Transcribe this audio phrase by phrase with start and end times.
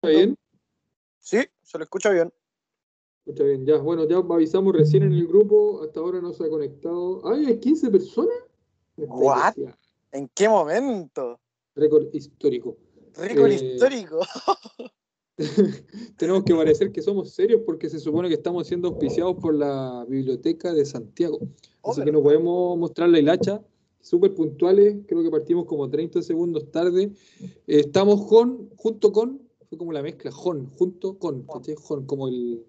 [0.00, 0.38] ¿Está bien?
[1.18, 2.32] Sí, se lo escucha bien.
[3.26, 3.78] Escucha bien, ya.
[3.78, 5.82] Bueno, ya avisamos recién en el grupo.
[5.82, 7.20] Hasta ahora no se ha conectado.
[7.28, 8.38] ¡Ay, hay 15 personas!
[8.96, 9.54] ¿What?
[10.12, 11.40] ¿En qué momento?
[11.74, 12.76] Récord histórico.
[13.16, 14.20] Récord eh, histórico.
[16.16, 20.04] tenemos que parecer que somos serios porque se supone que estamos siendo auspiciados por la
[20.08, 21.40] Biblioteca de Santiago.
[21.80, 23.60] Oh, Así que no podemos mostrar la hilacha.
[24.00, 27.10] Súper puntuales, creo que partimos como 30 segundos tarde.
[27.66, 32.64] estamos con, junto con, fue como la mezcla, Jon, junto con, Jon, como el.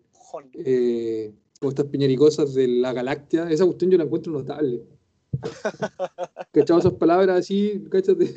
[0.54, 3.50] Eh, como estas piñericosas de la galaxia.
[3.50, 4.84] Esa cuestión yo la encuentro notable.
[6.52, 7.84] ¿Cachado esas palabras así?
[7.90, 8.34] ¿Cachate?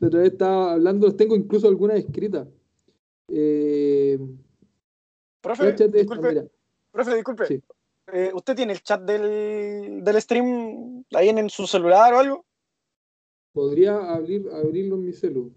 [0.00, 2.48] La otra vez estaba hablando, tengo incluso algunas escritas.
[3.28, 4.18] Eh,
[5.40, 6.50] profe, disculpe,
[6.90, 7.62] profe, disculpe.
[8.12, 12.44] Eh, ¿Usted tiene el chat del, del stream ahí en, su celular o algo?
[13.52, 15.50] Podría abrir, abrirlo en mi celular.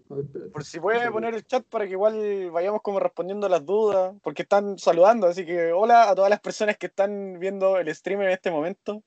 [0.52, 4.42] Por si puede poner el chat para que igual vayamos como respondiendo las dudas, porque
[4.42, 8.30] están saludando, así que hola a todas las personas que están viendo el stream en
[8.30, 9.02] este momento.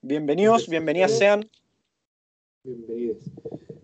[0.00, 1.48] Bienvenidos, bienvenidas sean.
[2.64, 3.18] Bienvenidos.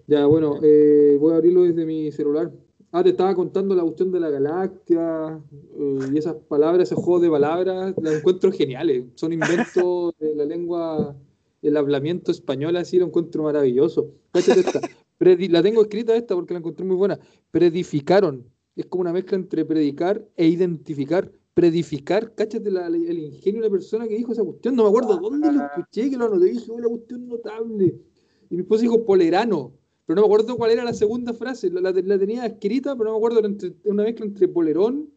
[0.07, 2.51] Ya, bueno, eh, voy a abrirlo desde mi celular.
[2.91, 5.39] Ah, te estaba contando la cuestión de la galaxia
[5.79, 9.05] eh, y esas palabras, ese juego de palabras, las encuentro geniales.
[9.17, 11.15] Son inventos de la lengua,
[11.63, 14.13] el hablamiento español, así lo encuentro maravilloso.
[14.35, 14.81] Esta.
[15.19, 17.19] la tengo escrita esta porque la encontré muy buena.
[17.51, 18.45] Predificaron.
[18.77, 21.31] Es como una mezcla entre predicar e identificar.
[21.55, 24.77] Predificar, cáchate el ingenio de la persona que dijo esa cuestión.
[24.77, 28.01] No me acuerdo dónde lo escuché, que lo anoté, dije, una cuestión notable.
[28.49, 29.73] Y mi esposo dijo polerano
[30.09, 31.69] pero no me acuerdo cuál era la segunda frase.
[31.71, 33.51] La, tenía escrita, pero no me acuerdo, era
[33.85, 35.11] una mezcla entre polerón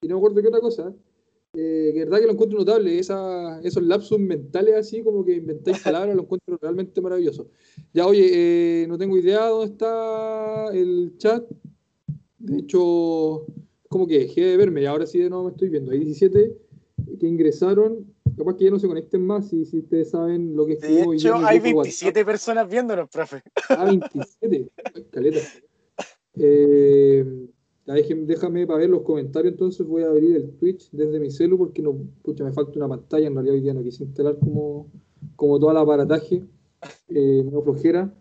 [0.00, 0.94] y no me acuerdo qué otra cosa.
[1.54, 5.78] Eh, que verdad que lo encuentro notable, esa, esos lapsus mentales así, como que inventáis
[5.82, 7.48] palabras, lo encuentro realmente maravilloso.
[7.92, 11.44] Ya, oye, eh, no tengo idea dónde está el chat.
[12.38, 13.46] De hecho,
[13.88, 15.90] como que dejé de verme y ahora sí de nuevo me estoy viendo.
[15.90, 16.56] Hay 17
[17.18, 18.06] que ingresaron
[18.40, 20.80] Capaz que ya no se conecten más si, si ustedes saben lo que es.
[20.80, 23.42] De hecho, hay 27 personas viéndonos, profe.
[23.68, 24.70] Ah, 27.
[25.10, 25.40] Caleta.
[26.36, 27.48] Eh,
[27.86, 31.82] déjame para ver los comentarios, entonces voy a abrir el Twitch desde mi celu porque
[31.82, 34.90] no, pucha, me falta una pantalla, en realidad hoy día no quise instalar como,
[35.36, 36.42] como todo el aparataje,
[37.08, 38.14] eh, me flojera.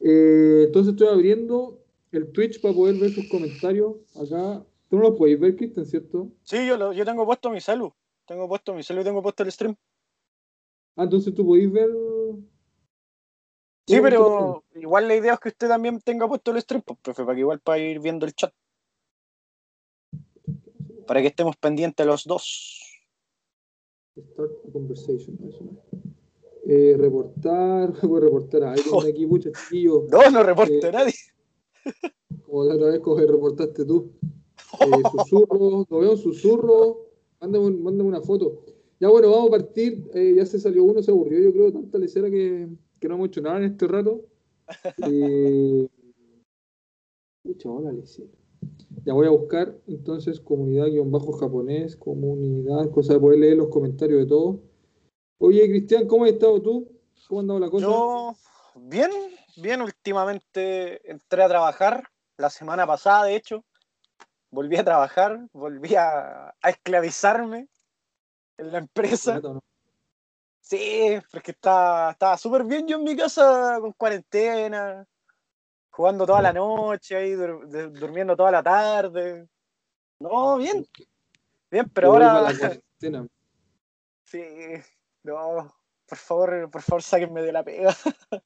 [0.00, 1.78] Eh, entonces estoy abriendo
[2.12, 4.64] el Twitch para poder ver sus comentarios acá.
[4.88, 6.28] Tú no los podéis ver, Cristian, ¿cierto?
[6.42, 7.92] Sí, yo, yo tengo puesto mi celu.
[8.26, 9.76] Tengo puesto mi celular y tengo puesto el stream.
[10.96, 11.90] Ah, entonces tú podéis ver.
[13.86, 17.24] Sí, pero igual la idea es que usted también tenga puesto el stream, pues, profe,
[17.24, 18.52] para que igual para ir viendo el chat.
[21.10, 23.02] Para que estemos pendientes los dos.
[24.16, 25.36] Start a conversation.
[26.68, 30.04] Eh, reportar, voy a reportar a alguien aquí, muchos chiquillos.
[30.08, 31.14] No, no reporte a nadie.
[32.46, 34.12] Como la otra vez coge, reportaste tú.
[34.82, 37.08] Eh, susurro, no veo susurro.
[37.40, 38.64] Mándame, una foto.
[39.00, 40.08] Ya bueno, vamos a partir.
[40.14, 42.68] Eh, ya se salió uno, se aburrió, yo creo, tanta lecera que,
[43.00, 44.26] que no hemos hecho nada en este rato.
[45.10, 45.88] Eh,
[47.64, 48.39] hola lecera.
[49.04, 54.56] Ya voy a buscar entonces comunidad-japonés, comunidad, cosa de poder leer los comentarios de todos.
[55.38, 56.88] Oye, Cristian, ¿cómo has estado tú?
[57.28, 57.86] ¿Cómo ha andado la cosa?
[57.86, 58.34] Yo,
[58.74, 59.10] bien,
[59.56, 62.04] bien, últimamente entré a trabajar
[62.36, 63.64] la semana pasada, de hecho
[64.50, 67.68] volví a trabajar, volví a, esclavizarme
[68.58, 69.40] en la empresa.
[70.60, 75.06] Sí, porque estaba súper bien yo en mi casa con cuarentena,
[76.00, 79.46] jugando toda la noche ahí, durmiendo toda la tarde.
[80.18, 80.86] No, bien.
[81.70, 82.50] Bien, pero ahora.
[84.24, 84.40] Sí,
[85.22, 85.70] no,
[86.08, 87.94] por favor, por favor, sáquenme de la pega.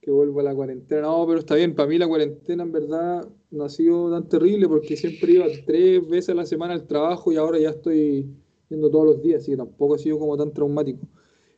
[0.00, 1.02] que vuelva a la cuarentena.
[1.02, 4.66] No, pero está bien, para mí la cuarentena en verdad no ha sido tan terrible
[4.66, 8.28] porque siempre iba tres veces a la semana al trabajo y ahora ya estoy
[8.68, 11.06] yendo todos los días, así que tampoco ha sido como tan traumático.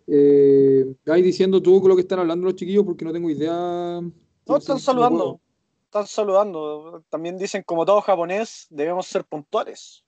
[0.06, 4.02] Eh, ahí diciendo tú con lo que están hablando los chiquillos porque no tengo idea.
[4.46, 5.40] No, están saludando.
[5.84, 7.04] están saludando.
[7.08, 10.04] También dicen, como todo japonés, debemos ser puntuales.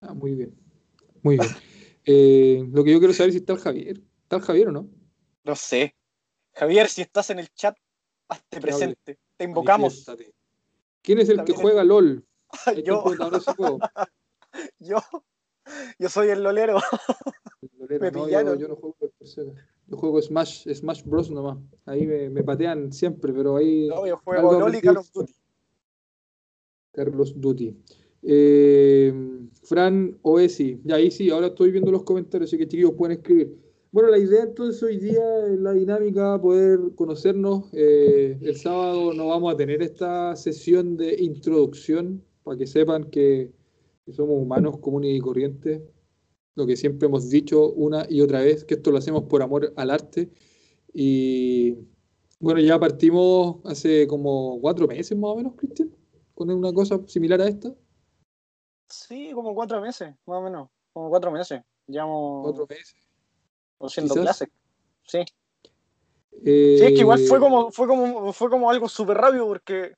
[0.00, 0.54] Ah, muy bien.
[1.22, 1.50] Muy bien.
[2.08, 4.00] Eh, lo que yo quiero saber es si está el Javier.
[4.22, 4.88] ¿Está el Javier o no?
[5.42, 5.96] No sé.
[6.52, 7.76] Javier, si estás en el chat,
[8.28, 9.18] hazte presente.
[9.36, 10.06] Te invocamos.
[11.02, 12.24] ¿Quién es el que juega LOL?
[12.84, 13.04] yo.
[14.78, 14.98] yo.
[15.98, 16.78] Yo soy el lolero.
[17.60, 18.96] El lolero yo, no juego
[19.88, 21.58] Yo juego Smash, Smash Bros nomás.
[21.84, 23.88] Ahí me, patean siempre, pero ahí.
[23.88, 25.32] No, yo juego LOL y Carlos Duty.
[26.92, 27.76] Carlos Duty.
[28.22, 29.12] Eh,
[29.62, 30.80] Fran Oesi.
[30.84, 33.56] Ya ahí sí, ahora estoy viendo los comentarios, así que chiquillos pueden escribir.
[33.92, 37.66] Bueno, la idea entonces hoy día es la dinámica, poder conocernos.
[37.72, 43.52] Eh, el sábado no vamos a tener esta sesión de introducción para que sepan que,
[44.04, 45.80] que somos humanos comunes y corrientes.
[46.56, 49.72] Lo que siempre hemos dicho una y otra vez, que esto lo hacemos por amor
[49.76, 50.30] al arte.
[50.92, 51.76] Y
[52.40, 55.94] bueno, ya partimos hace como cuatro meses más o menos, Cristian,
[56.34, 57.74] con una cosa similar a esta.
[58.88, 60.68] Sí, como cuatro meses, más o menos.
[60.92, 61.60] Como cuatro meses.
[61.86, 62.96] Llevamos Cuatro meses.
[63.80, 64.24] haciendo quizás.
[64.24, 64.48] clases.
[65.06, 65.18] Sí.
[66.44, 69.94] Eh, Sí, es que igual fue como, fue como, fue como algo súper rápido porque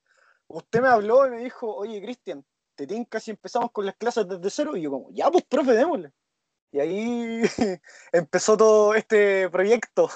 [0.49, 2.45] usted me habló y me dijo, oye, Cristian,
[2.75, 4.77] ¿te tinca si empezamos con las clases desde cero?
[4.77, 6.13] Y yo como, ya, pues, profe, démosle.
[6.73, 7.43] Y ahí
[8.13, 10.09] empezó todo este proyecto.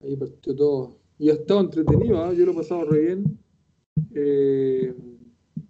[0.00, 0.98] Ahí partió todo.
[1.18, 2.32] Y ha estado entretenido, ¿ah?
[2.32, 3.38] yo lo he pasado re bien.
[4.14, 4.92] Eh,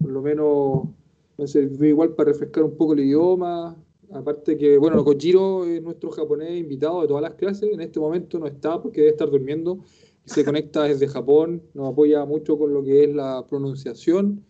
[0.01, 0.89] por lo menos
[1.37, 3.77] me sirvió igual para refrescar un poco el idioma.
[4.13, 7.71] Aparte que, bueno, Kojiro es nuestro japonés invitado de todas las clases.
[7.73, 9.85] En este momento no está porque debe estar durmiendo.
[10.25, 11.63] Se conecta desde Japón.
[11.75, 14.45] Nos apoya mucho con lo que es la pronunciación.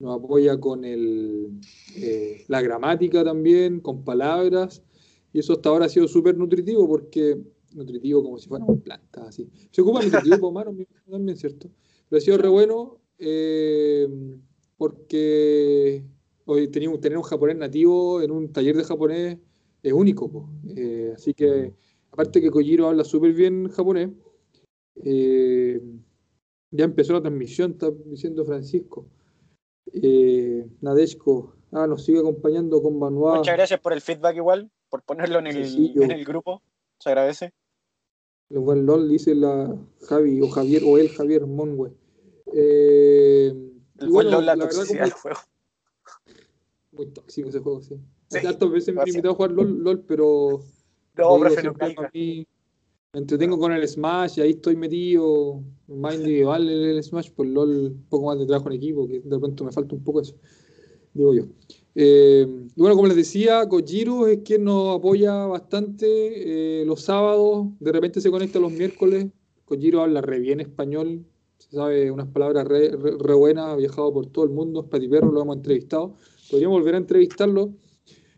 [0.00, 1.60] Nos apoya con el,
[1.96, 4.82] eh, la gramática también, con palabras.
[5.32, 7.38] Y eso hasta ahora ha sido súper nutritivo porque
[7.72, 9.48] nutritivo como si fuéramos plantas, así.
[9.70, 10.74] Se ocupa nutritivo humanos
[11.08, 11.70] también, ¿cierto?
[12.08, 14.08] Pero ha sido re bueno eh,
[14.76, 16.02] porque
[16.46, 19.38] hoy teníamos tener un japonés nativo en un taller de japonés
[19.82, 20.48] es único.
[20.76, 21.74] Eh, así que
[22.10, 24.10] aparte que Kojiro habla súper bien japonés,
[25.04, 25.80] eh,
[26.70, 29.06] ya empezó la transmisión, está diciendo Francisco.
[29.92, 33.38] Eh, Nadeshko, ah, nos sigue acompañando con Manuel.
[33.38, 36.62] Muchas gracias por el feedback igual, por ponerlo en el, Sí, en el grupo.
[36.98, 37.52] Se agradece.
[38.50, 39.76] El buen LOL dice la
[40.08, 41.92] Javi o Javier o el Javier Monwe.
[42.52, 45.38] Eh, El buen bueno, LOL, la, la toxicidad del juego.
[46.92, 48.00] muy tóxico ese juego, sí.
[48.28, 50.60] Sí, Tantas veces me he invitado a jugar LOL, LOL pero
[51.16, 52.46] No, no a mí
[53.12, 57.46] me entretengo con el Smash y ahí estoy metido más individual en el Smash, por
[57.46, 60.20] LOL un poco más de trabajo en equipo, que de repente me falta un poco
[60.20, 60.36] eso,
[61.14, 61.44] digo yo.
[61.94, 62.46] Eh,
[62.76, 67.92] y bueno, como les decía, Kojiro es quien nos apoya bastante eh, los sábados, de
[67.92, 69.28] repente se conecta los miércoles.
[69.64, 71.26] Kojiro habla re bien español,
[71.58, 74.88] se sabe unas palabras re, re- re buenas, ha viajado por todo el mundo, es
[74.88, 76.16] patiperro, lo hemos entrevistado.
[76.50, 77.74] Podríamos volver a entrevistarlo.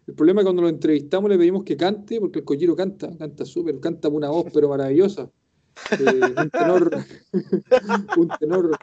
[0.06, 3.16] El problema es que cuando lo entrevistamos le pedimos que cante, porque el Kojiro canta,
[3.16, 5.30] canta súper, canta una voz pero maravillosa.
[5.92, 6.90] Eh, un tenor,
[8.16, 8.78] un tenor,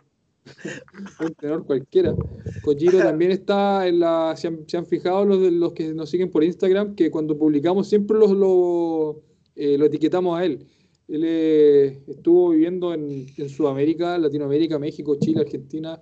[1.20, 2.16] un tenor cualquiera.
[2.64, 4.34] Kojiro también está en la.
[4.38, 7.90] Se han, se han fijado los, los que nos siguen por Instagram que cuando publicamos
[7.90, 9.22] siempre los, lo,
[9.56, 10.66] eh, lo etiquetamos a él.
[11.10, 16.00] Él eh, estuvo viviendo en, en Sudamérica, Latinoamérica, México, Chile, Argentina,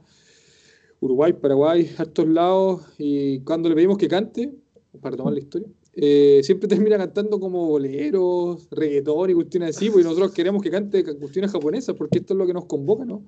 [1.00, 2.82] Uruguay, Paraguay, hartos lados.
[2.98, 4.54] Y cuando le pedimos que cante,
[4.98, 10.04] para tomar la historia, eh, siempre termina cantando como boleros, reggaetón y cuestiones así, porque
[10.04, 13.24] nosotros queremos que cante ca- cuestiones japonesas, porque esto es lo que nos convoca, ¿no?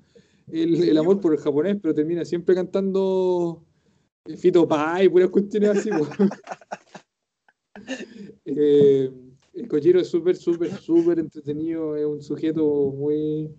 [0.52, 3.64] El, el amor por el japonés, pero termina siempre cantando
[4.26, 5.90] eh, Fito Pai, puras cuestiones así.
[5.92, 6.10] pues.
[8.46, 9.10] Eh,
[9.54, 13.50] el Kojiro es súper, súper, súper entretenido, es un sujeto muy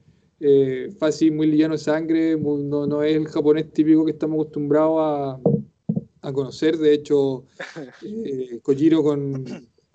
[0.40, 4.36] eh, fácil, muy liviano de sangre, muy- no, no es el japonés típico que estamos
[4.36, 5.40] acostumbrados a,
[6.22, 6.78] a conocer.
[6.78, 7.44] De hecho,
[8.02, 9.44] eh, Kojiro con,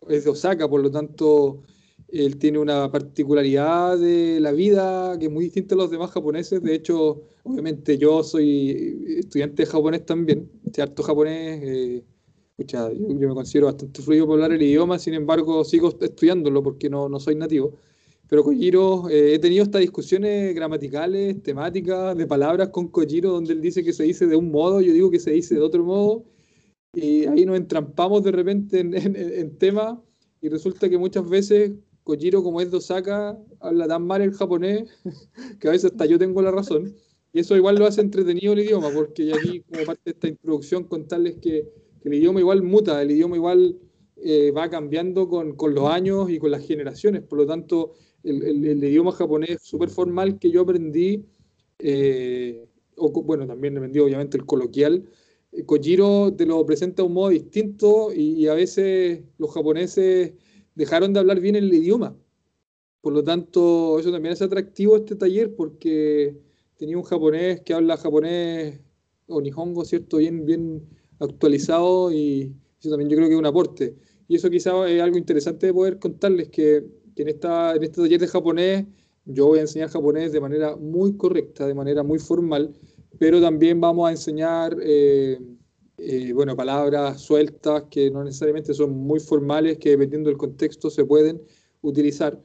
[0.10, 1.62] es de Osaka, por lo tanto,
[2.07, 6.62] él tiene una particularidad de la vida que es muy distinta a los demás japoneses.
[6.62, 11.62] De hecho, obviamente yo soy estudiante de japonés también, sé harto japonés.
[11.63, 12.03] eh,
[12.55, 16.63] pucha, yo, yo me considero bastante fluido para hablar el idioma, sin embargo, sigo estudiándolo
[16.63, 17.74] porque no, no soy nativo.
[18.27, 23.62] Pero Kojiro, eh, he tenido estas discusiones gramaticales, temáticas, de palabras con Kojiro, donde él
[23.62, 26.25] dice que se dice de un modo, yo digo que se dice de otro modo,
[26.94, 30.00] y ahí nos entrampamos de repente en, en, en temas,
[30.41, 34.89] y resulta que muchas veces Kojiro, como es de Osaka, habla tan mal el japonés,
[35.60, 36.96] que a veces hasta yo tengo la razón,
[37.32, 40.86] y eso igual lo hace entretenido el idioma, porque aquí, como parte de esta introducción,
[40.86, 41.70] contarles que,
[42.01, 43.77] que el idioma igual muta, el idioma igual
[44.15, 47.94] eh, va cambiando con, con los años y con las generaciones, por lo tanto,
[48.25, 51.25] el, el- el idioma japonés súper formal que yo aprendí,
[51.79, 52.67] eh,
[52.98, 55.05] o, bueno, también aprendí obviamente el coloquial,
[55.51, 60.34] eh, Kojiro te lo presenta de un modo distinto y, y a veces los japoneses
[60.75, 62.15] dejaron de hablar bien el idioma.
[63.01, 66.38] Por lo tanto, eso también es atractivo este taller porque
[66.77, 68.79] tenía un japonés que habla japonés
[69.27, 70.17] o nihongo, ¿cierto?
[70.17, 70.88] Bien, bien
[71.20, 73.96] actualizado y eso también yo creo que es un aporte.
[74.27, 76.84] Y eso quizá es algo interesante de poder contarles que,
[77.15, 78.86] que en, en este taller de japonés
[79.25, 82.74] yo voy a enseñar japonés de manera muy correcta, de manera muy formal,
[83.17, 85.39] pero también vamos a enseñar, eh,
[85.98, 91.05] eh, bueno, palabras sueltas que no necesariamente son muy formales, que dependiendo del contexto se
[91.05, 91.41] pueden
[91.81, 92.39] utilizar.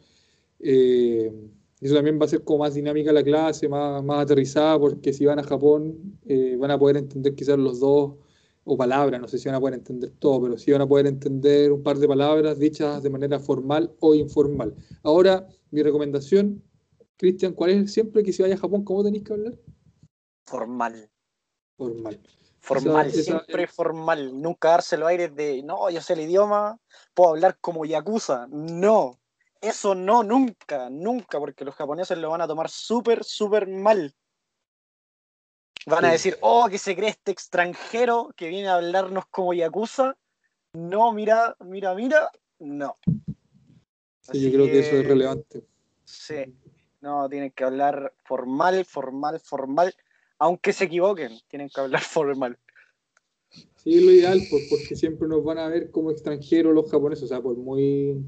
[0.59, 1.31] Eh,
[1.81, 5.25] eso también va a ser como más dinámica la clase, más, más aterrizada, porque si
[5.25, 6.19] van a Japón
[6.59, 8.15] van a poder entender quizás los dos,
[8.65, 11.07] o palabras, no sé si van a poder entender todo, pero sí van a poder
[11.07, 14.75] entender un par de palabras dichas de manera formal o informal.
[15.03, 16.63] Ahora, mi recomendación,
[17.17, 19.55] Cristian, ¿cuál es siempre que si vaya a Japón, cómo tenéis que hablar?
[20.45, 21.11] Formal.
[21.77, 22.21] Formal.
[22.61, 24.41] Formal, siempre formal.
[24.41, 26.79] Nunca darse los aires de, no, yo sé el idioma,
[27.15, 28.47] puedo hablar como yakuza.
[28.51, 29.19] No,
[29.61, 34.15] eso no, nunca, nunca, porque los japoneses lo van a tomar súper, súper mal.
[35.91, 40.17] Van a decir, oh, que se cree este extranjero que viene a hablarnos como Yakuza.
[40.73, 42.31] No, mira, mira, mira,
[42.61, 42.97] no.
[44.21, 45.65] Sí, yo creo que, eso es relevante.
[46.05, 46.55] Sí,
[47.01, 49.93] no, tienen que hablar formal, formal, formal,
[50.39, 52.57] aunque se equivoquen, tienen que hablar formal.
[53.75, 57.29] Sí, lo ideal, pues, porque siempre nos van a ver como extranjeros los japoneses, o
[57.29, 58.25] sea, por muy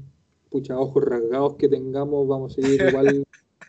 [0.49, 3.25] pucha, ojos rasgados que tengamos, vamos a seguir igual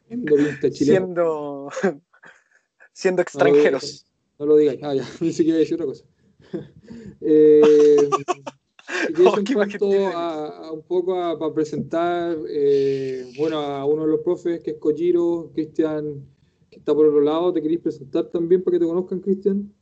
[0.08, 0.36] siendo
[0.72, 1.68] Siendo,
[2.94, 4.06] extranjeros.
[4.38, 6.04] No lo, digáis, ah, ya, ni siquiera decir otra cosa.
[7.20, 7.60] eh,
[9.80, 14.76] oh, a, un poco para presentar eh, bueno, a uno de los profes que es
[14.78, 16.26] Kojiro, Cristian,
[16.70, 17.52] que está por otro lado.
[17.52, 19.72] ¿Te queréis presentar también para que te conozcan, Cristian?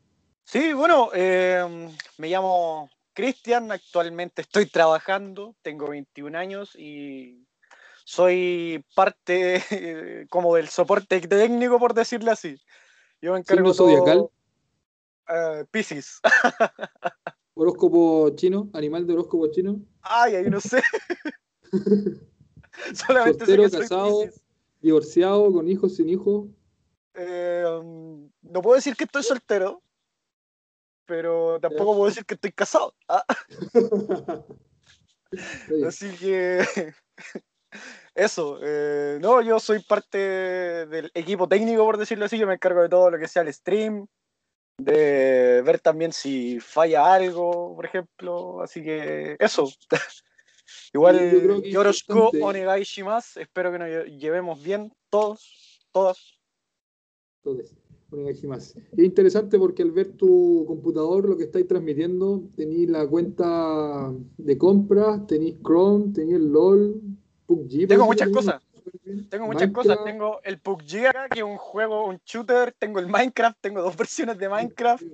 [0.45, 1.88] Sí, bueno, eh,
[2.19, 7.47] me llamo Cristian, actualmente estoy trabajando, tengo 21 años y
[8.04, 12.57] soy parte como del soporte técnico, por decirlo así.
[13.23, 13.88] Yo me encargo todo...
[13.88, 14.29] zodiacal?
[15.29, 16.21] Uh, Pisces.
[17.55, 18.69] ¿Horóscopo chino?
[18.73, 19.81] ¿Animal de horóscopo chino?
[20.00, 20.83] Ay, ahí no sé.
[22.95, 24.25] Solamente Soltero, casado,
[24.81, 26.49] divorciado, con hijos, sin hijos.
[27.14, 29.83] Eh, um, no puedo decir que estoy soltero,
[31.07, 32.95] pero tampoco puedo decir que estoy casado.
[33.09, 33.25] ¿ah?
[35.87, 36.67] Así que
[38.14, 42.83] eso, eh, no, yo soy parte del equipo técnico, por decirlo así, yo me encargo
[42.83, 44.07] de todo lo que sea el stream,
[44.78, 49.69] de ver también si falla algo, por ejemplo, así que eso.
[50.95, 53.88] Igual, Yoroshiku Onegai Shimasu, espero que nos
[54.19, 56.38] llevemos bien todos, todas.
[57.42, 57.75] Todos.
[58.12, 58.45] Es
[58.99, 65.26] interesante porque al ver tu computador, lo que estáis transmitiendo, tenéis la cuenta de compras,
[65.26, 67.00] tenéis Chrome, tenéis LOL,
[67.56, 67.88] PUBG.
[67.88, 68.62] Tengo muchas cosas.
[69.28, 69.99] Tengo muchas cosas.
[70.04, 72.75] Tengo el PUBG acá, que es un juego, un shooter.
[72.78, 75.04] Tengo el Minecraft, tengo dos versiones de Minecraft.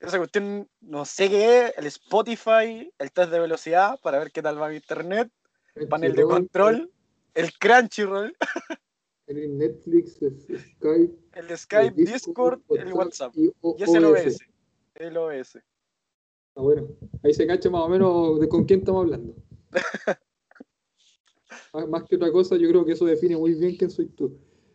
[0.00, 4.42] Esa cuestión, no sé qué es, el Spotify, el test de velocidad para ver qué
[4.42, 5.30] tal va mi internet,
[5.76, 6.90] el panel de control,
[7.34, 8.36] el Crunchyroll.
[9.28, 11.14] el Netflix, Skype.
[11.34, 13.32] El Skype, Discord, el WhatsApp.
[13.36, 14.04] Y, y es el
[15.16, 15.54] OS.
[15.54, 15.62] El.
[16.56, 16.88] Ah, bueno,
[17.22, 19.36] ahí se cacha más o menos de con quién estamos hablando.
[21.88, 24.32] más que otra cosa, yo creo que eso define muy bien quién soy tú.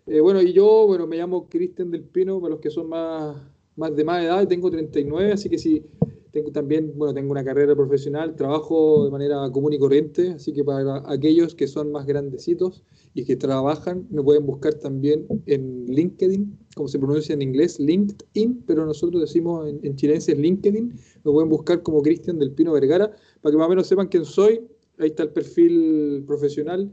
[0.07, 3.35] Eh, bueno, y yo, bueno, me llamo Cristian del Pino, para los que son más,
[3.75, 5.83] más de más edad, tengo 39, así que sí,
[6.31, 10.63] tengo también, bueno, tengo una carrera profesional, trabajo de manera común y corriente, así que
[10.63, 16.57] para aquellos que son más grandecitos y que trabajan, me pueden buscar también en LinkedIn,
[16.75, 21.49] como se pronuncia en inglés, LinkedIn, pero nosotros decimos en, en chilense LinkedIn, me pueden
[21.49, 23.11] buscar como Cristian del Pino Vergara,
[23.41, 24.61] para que más o menos sepan quién soy,
[24.99, 26.91] ahí está el perfil profesional,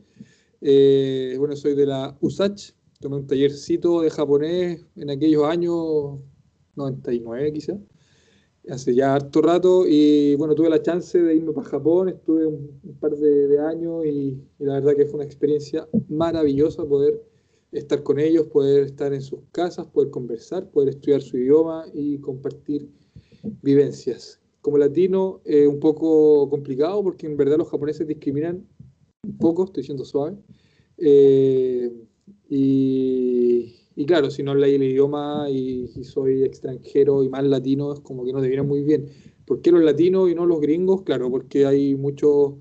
[0.60, 6.20] eh, bueno, soy de la USACH, tomé un tallercito de japonés en aquellos años
[6.76, 7.78] 99 quizás,
[8.68, 12.80] hace ya harto rato y bueno, tuve la chance de irme para Japón, estuve un,
[12.98, 17.22] par de, años y, la verdad que fue una experiencia maravillosa poder
[17.72, 22.18] estar con ellos, poder estar en sus casas, poder conversar, poder estudiar su idioma y
[22.18, 22.88] compartir
[23.62, 24.40] vivencias.
[24.64, 28.66] Como latino es un poco complicado porque en verdad los japoneses discriminan
[29.22, 30.38] un poco, estoy siendo suave.
[30.96, 31.92] Eh,
[32.48, 38.24] y, claro, si no habláis el idioma y, soy extranjero y más latino, es como
[38.24, 39.10] que no te viene muy bien.
[39.44, 41.02] ¿Por qué los latinos y no los gringos?
[41.02, 42.54] Claro, porque hay muchos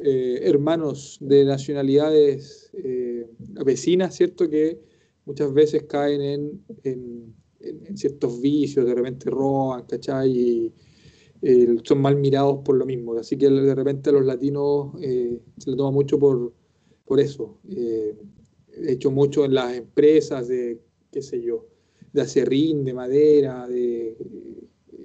[0.00, 3.28] eh, hermanos de nacionalidades eh,
[3.64, 4.50] vecinas, ¿cierto?
[4.50, 4.80] Que
[5.24, 10.30] muchas veces caen en, en, ciertos vicios, de repente roban, ¿cachai?
[10.36, 10.72] Y
[11.44, 13.14] eh, son mal mirados por lo mismo.
[13.16, 16.52] Así que de repente a los latinos se le toma mucho por,
[17.04, 17.58] por eso.
[17.68, 20.80] He hecho mucho en las empresas de,
[21.12, 21.66] qué sé yo,
[22.12, 24.16] de acerrín, de madera, de,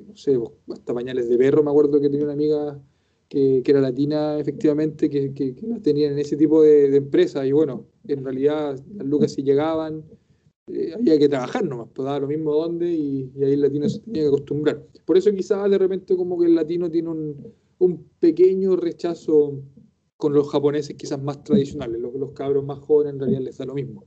[0.08, 2.82] no sé, hasta pañales de perro, me acuerdo que tenía una amiga
[3.30, 7.86] que, era latina, efectivamente, que, que, que tenían en ese tipo de, empresas, y bueno,
[8.08, 10.04] en realidad las lucas si llegaban,
[10.74, 14.00] eh, había que trabajar nomás, pues daba lo mismo dónde, y, ahí el latino se
[14.00, 14.86] tenía que acostumbrar.
[15.06, 19.62] Por eso quizás de repente como que el latino tiene un, un pequeño rechazo
[20.18, 22.00] con los japoneses quizás más tradicionales.
[22.02, 24.06] Los, los cabros más jóvenes en realidad les da lo mismo.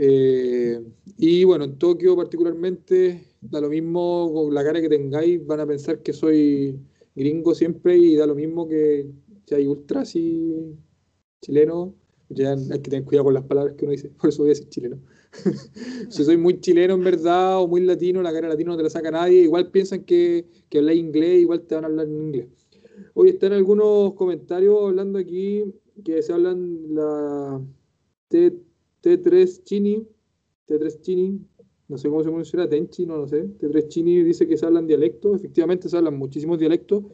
[0.00, 0.80] Eh,
[1.16, 5.66] y bueno, en Tokio particularmente, da lo mismo con la cara que tengáis, van a
[5.66, 6.78] pensar que soy
[7.16, 9.10] gringo siempre y da lo mismo que
[9.46, 10.76] si hay ultras y
[11.40, 11.94] chileno.
[12.28, 14.54] Ya hay que tener cuidado con las palabras que uno dice, por eso voy a
[14.54, 14.98] decir chileno.
[16.08, 18.90] si soy muy chileno en verdad o muy latino, la cara latino no te la
[18.90, 19.42] saca nadie.
[19.42, 22.46] Igual piensan que, que habláis inglés, igual te van a hablar en inglés.
[23.14, 25.64] Hoy están algunos comentarios hablando aquí
[26.04, 27.60] que se hablan la
[28.28, 28.52] T,
[29.02, 30.06] T3 Chini,
[30.66, 31.40] T3 Chini,
[31.88, 33.44] no sé cómo se pronuncia, Tenchi, no lo sé.
[33.58, 37.04] T3 Chini dice que se hablan dialectos, efectivamente se hablan muchísimos dialectos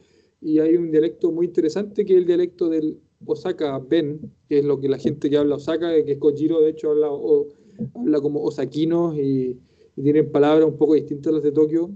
[0.40, 4.64] y hay un dialecto muy interesante que es el dialecto del Osaka Ben, que es
[4.64, 7.08] lo que la gente que habla Osaka, que es Kojiro, de hecho habla,
[7.94, 9.58] habla como osaquinos y,
[9.96, 11.90] y tienen palabras un poco distintas a las de Tokio.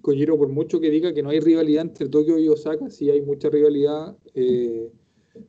[0.00, 3.20] Kojiro, por mucho que diga que no hay rivalidad entre Tokio y Osaka, sí hay
[3.20, 4.16] mucha rivalidad.
[4.34, 4.92] Eh,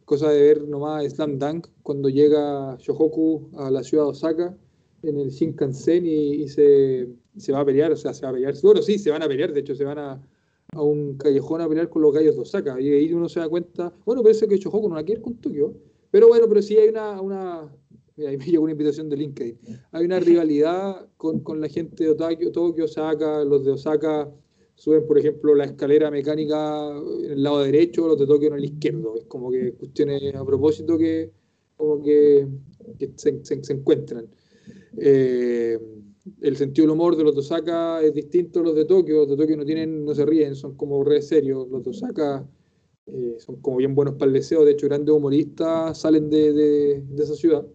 [0.05, 4.57] cosa de ver nomás Slam Dunk cuando llega Shohoku a la ciudad de Osaka
[5.03, 8.33] en el Shinkansen y, y se, se, va a pelear, o sea, se va a
[8.33, 8.53] pelear.
[8.61, 10.21] Bueno, sí, se van a pelear, de hecho, se van a,
[10.73, 12.79] a un callejón a pelear con los gallos de Osaka.
[12.81, 15.73] Y ahí uno se da cuenta, bueno, parece que Shohoku no la quiere con Tokio,
[16.11, 17.69] pero bueno, pero sí hay una, una
[18.27, 19.57] ahí me llegó una invitación de LinkedIn.
[19.91, 24.31] Hay una rivalidad con, con la gente de Tokio, Tokio, Osaka, los de Osaka
[24.79, 26.89] suben, por ejemplo, la escalera mecánica
[27.23, 29.15] en el lado derecho, los de Tokio en el izquierdo.
[29.17, 31.31] Es como que cuestiones a propósito que,
[31.75, 32.47] como que,
[32.97, 34.27] que se, se, se, encuentran.
[34.97, 35.77] Eh,
[36.41, 39.17] el sentido del humor de los de Osaka es distinto a los de Tokio.
[39.17, 41.67] Los de Tokio no tienen, no se ríen, son como re serios.
[41.67, 42.47] Los de Osaka
[43.07, 44.63] eh, son como bien buenos para el deseo.
[44.63, 47.67] De hecho, grandes humoristas salen de, de, de esa ciudad.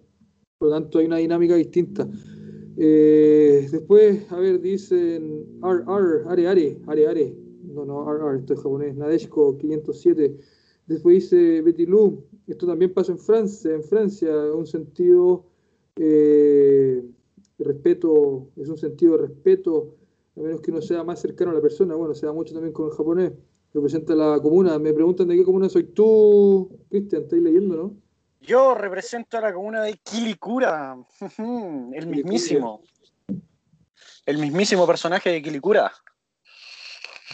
[0.64, 2.08] Por lo tanto, hay una dinámica distinta.
[2.78, 7.36] Eh, después, a ver, dicen ar, ar, are, are, are, are.
[7.64, 8.96] No, no, ar, ar, esto es japonés.
[8.96, 10.38] Nadeshko 507.
[10.86, 12.24] Después dice Betty Lu.
[12.46, 15.44] Esto también pasa en Francia, en Francia, un sentido
[15.96, 17.04] eh,
[17.58, 19.96] respeto, es un sentido de respeto,
[20.34, 21.94] a menos que uno sea más cercano a la persona.
[21.94, 23.32] Bueno, se da mucho también con el japonés.
[23.74, 24.78] Representa la comuna.
[24.78, 28.03] Me preguntan de qué comuna soy tú, Cristian, estáis leyendo, ¿no?
[28.46, 30.96] Yo represento a la comuna de Quilicura,
[31.38, 32.82] el mismísimo.
[34.26, 35.90] El mismísimo personaje de Quilicura.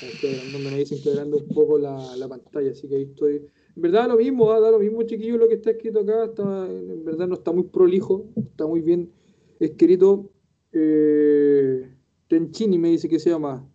[0.03, 3.47] Me dicen que un poco la, la, pantalla, así que ahí estoy.
[3.77, 7.05] En verdad lo mismo, da lo mismo chiquillo lo que está escrito acá, está, en
[7.05, 9.13] verdad no está muy prolijo, está muy bien
[9.59, 10.31] escrito.
[10.73, 11.93] Eh,
[12.29, 13.69] Tenchini me dice que se llama,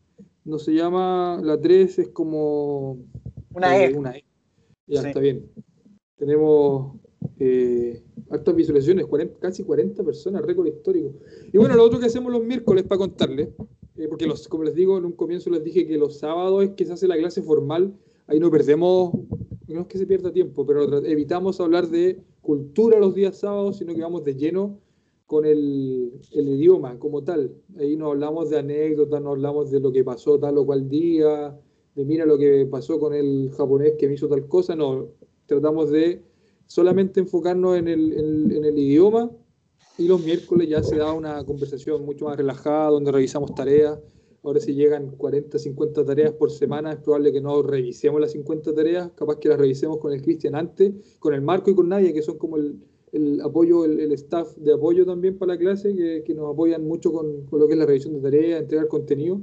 [0.45, 2.97] no se llama, la 3 es como...
[3.53, 3.93] Una E.
[3.93, 4.25] Una e.
[4.87, 5.07] Ya, sí.
[5.07, 5.51] está bien.
[6.17, 6.95] Tenemos
[7.39, 11.13] eh, hartas visualizaciones, 40, casi 40 personas, récord histórico.
[11.51, 13.49] Y bueno, lo otro que hacemos los miércoles para contarles,
[13.97, 16.69] eh, porque los, como les digo, en un comienzo les dije que los sábados es
[16.71, 17.93] que se hace la clase formal,
[18.27, 19.13] ahí no perdemos,
[19.67, 23.93] no es que se pierda tiempo, pero evitamos hablar de cultura los días sábados, sino
[23.93, 24.79] que vamos de lleno
[25.25, 27.51] con el, el idioma como tal.
[27.79, 31.59] Ahí no hablamos de anécdotas, no hablamos de lo que pasó tal o cual día,
[31.95, 35.07] de mira lo que pasó con el japonés que me hizo tal cosa, no,
[35.47, 36.21] tratamos de
[36.67, 38.13] solamente enfocarnos en el,
[38.51, 39.31] en, el, idioma
[39.97, 43.99] y los miércoles ya se da una conversación mucho más relajada donde revisamos tareas.
[44.43, 48.75] Ahora si llegan 40, 50 tareas por semana, es probable que no revisemos las 50
[48.75, 52.13] tareas, capaz que las revisemos con el Cristian antes, con el Marco y con Nadia,
[52.13, 52.79] que son como el,
[53.11, 56.85] el apoyo, el, el, staff de apoyo también para la clase, que, que nos apoyan
[56.85, 59.41] mucho con, con, lo que es la revisión de tareas, entregar contenido.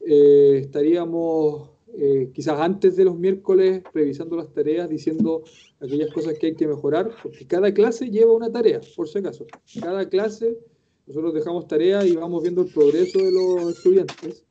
[0.00, 5.44] Eh, estaríamos eh, quizás antes de los miércoles revisando las tareas, diciendo
[5.80, 9.46] aquellas cosas que hay que mejorar, porque cada clase lleva una tarea, por si acaso.
[9.80, 10.58] Cada clase
[11.06, 14.44] nosotros dejamos tareas y vamos viendo el progreso de los estudiantes.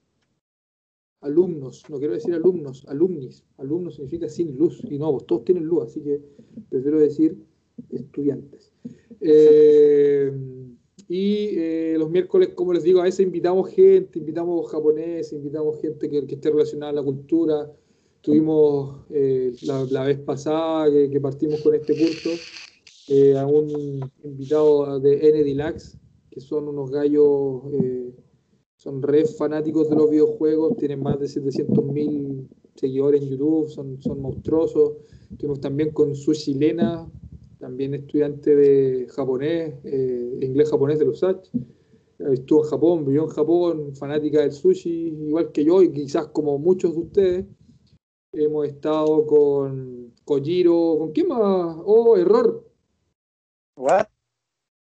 [1.21, 3.43] Alumnos, no quiero decir alumnos, alumnis.
[3.57, 6.21] Alumnos significa sin luz, y no, todos tienen luz, así que
[6.69, 7.37] prefiero decir
[7.89, 8.71] estudiantes.
[9.21, 10.31] Eh,
[11.07, 16.09] y eh, los miércoles, como les digo, a veces invitamos gente, invitamos japoneses, invitamos gente
[16.09, 17.71] que, que esté relacionada a la cultura.
[18.21, 22.31] Tuvimos eh, la, la, vez pasada que, que, partimos con este curso
[23.07, 25.95] eh, a un invitado de N Deluxe,
[26.31, 28.11] que son unos gallos, eh,
[28.75, 34.01] son re fanáticos de los videojuegos, tienen más de 700 mil seguidores en YouTube, son,
[34.01, 34.93] son monstruosos.
[35.37, 37.07] Tuvimos también con su chilena,
[37.65, 41.49] también estudiante de japonés, eh, inglés japonés de los USACH.
[42.19, 46.59] Estuvo en Japón, vivió en Japón, fanática del sushi, igual que yo, y quizás como
[46.59, 47.45] muchos de ustedes.
[48.33, 51.77] Hemos estado con Kojiro, ¿con quién más?
[51.85, 52.69] Oh, error.
[53.77, 54.05] What?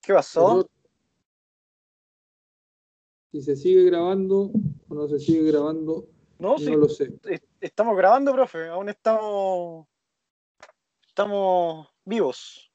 [0.00, 0.50] ¿Qué pasó?
[0.52, 0.70] Error.
[3.33, 4.52] Si se sigue grabando
[4.88, 6.06] o no se sigue grabando,
[6.38, 6.70] no, no sí.
[6.70, 7.18] lo sé.
[7.61, 9.88] Estamos grabando, profe, aún estamos
[11.09, 12.73] estamos vivos.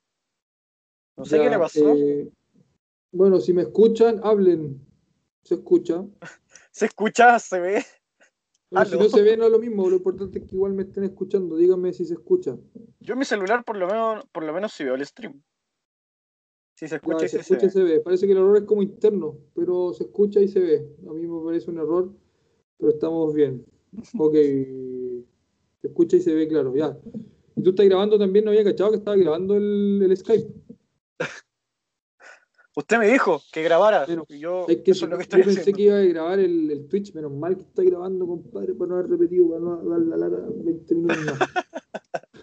[1.18, 1.94] No sé qué le pasó.
[1.96, 2.30] Eh,
[3.12, 4.86] bueno, si me escuchan, hablen.
[5.44, 6.04] Se escucha.
[6.72, 7.82] se escucha, se ve.
[7.82, 9.90] si no se ve, no es lo mismo.
[9.90, 11.56] Lo importante es que igual me estén escuchando.
[11.56, 12.58] Díganme si se escucha.
[13.00, 15.42] Yo en mi celular, por lo menos, por lo menos sí veo el stream.
[16.76, 18.02] Si se escucha, y se, escucha se, ve.
[18.02, 20.90] Parece que el error es como interno, pero se escucha y se ve.
[21.08, 22.12] A mí me parece un error,
[22.78, 23.66] pero estamos bien.
[24.20, 24.34] Ok.
[24.34, 26.98] se escucha y se ve, claro, ya.
[27.56, 28.46] ¿Y tú estás grabando también?
[28.46, 30.54] ¿No había cachado que estaba grabando el, el Skype?
[32.76, 34.06] Usted me dijo que grabara.
[34.28, 37.13] yo, pensé que iba a grabar el, el, Twitch.
[37.13, 40.44] Menos mal que está grabando, compadre, para no haber repetido, para no dar la lata
[40.54, 41.50] 20 minutos más.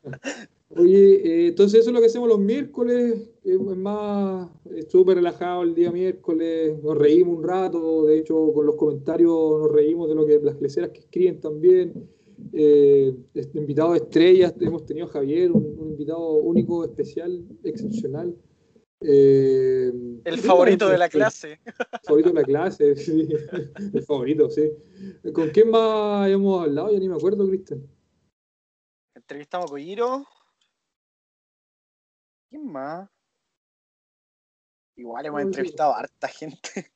[0.75, 3.29] Oye, eh, entonces eso es lo que hacemos los miércoles.
[3.45, 4.49] Es más,
[4.89, 6.83] súper relajado el día miércoles.
[6.83, 8.07] Nos reímos un rato.
[8.07, 12.09] De hecho, con los comentarios nos reímos de lo que las leceras que escriben también.
[12.53, 18.37] Eh, este, invitado de estrellas, hemos tenido a Javier, un, un invitado único, especial, excepcional.
[19.05, 19.91] Eh,
[20.25, 21.61] el favorito de la clase.
[22.05, 23.29] favorito de la clase, sí.
[23.93, 24.71] El favorito, sí.
[25.33, 26.93] ¿Con quién más hemos hablado?
[26.93, 27.87] Ya ni me acuerdo, Cristian.
[29.15, 30.25] Entrevistamos a Coyiro.
[32.49, 33.09] ¿Quién más?
[34.97, 36.93] Igual hemos entrevistado a harta gente.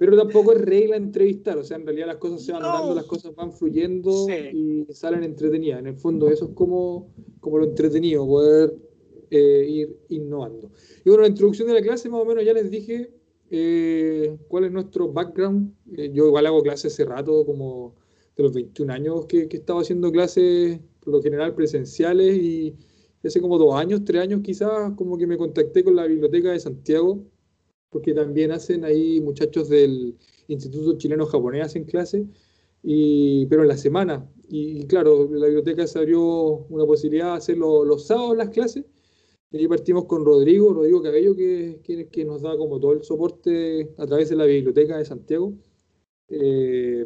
[0.00, 3.04] Pero tampoco es regla entrevistar, o sea, en realidad las cosas se van dando, las
[3.04, 5.78] cosas van fluyendo y salen entretenidas.
[5.78, 8.74] En el fondo, eso es como, como lo entretenido, poder
[9.30, 10.70] eh, ir innovando.
[11.04, 13.12] Y bueno, la introducción de la clase, más o menos ya les dije
[13.50, 15.74] eh, cuál es nuestro background.
[15.94, 17.94] Eh, yo igual hago clases hace rato, como
[18.38, 22.74] de los 21 años que, que he estado haciendo clases, por lo general presenciales, y
[23.22, 26.58] hace como dos años, tres años quizás, como que me contacté con la Biblioteca de
[26.58, 27.22] Santiago,
[27.90, 30.16] porque también hacen ahí muchachos del
[30.48, 32.26] Instituto Chileno Japonés hacen clases,
[32.82, 34.28] y, pero en la semana.
[34.48, 36.22] Y, claro, la biblioteca se abrió
[36.70, 38.84] una posibilidad de hacer los sábados las clases,
[39.52, 43.02] y ahí partimos con Rodrigo, Rodrigo Cabello, que, que, que, nos da como todo el
[43.02, 45.52] soporte a través de la Biblioteca de Santiago.
[46.28, 47.04] Eh,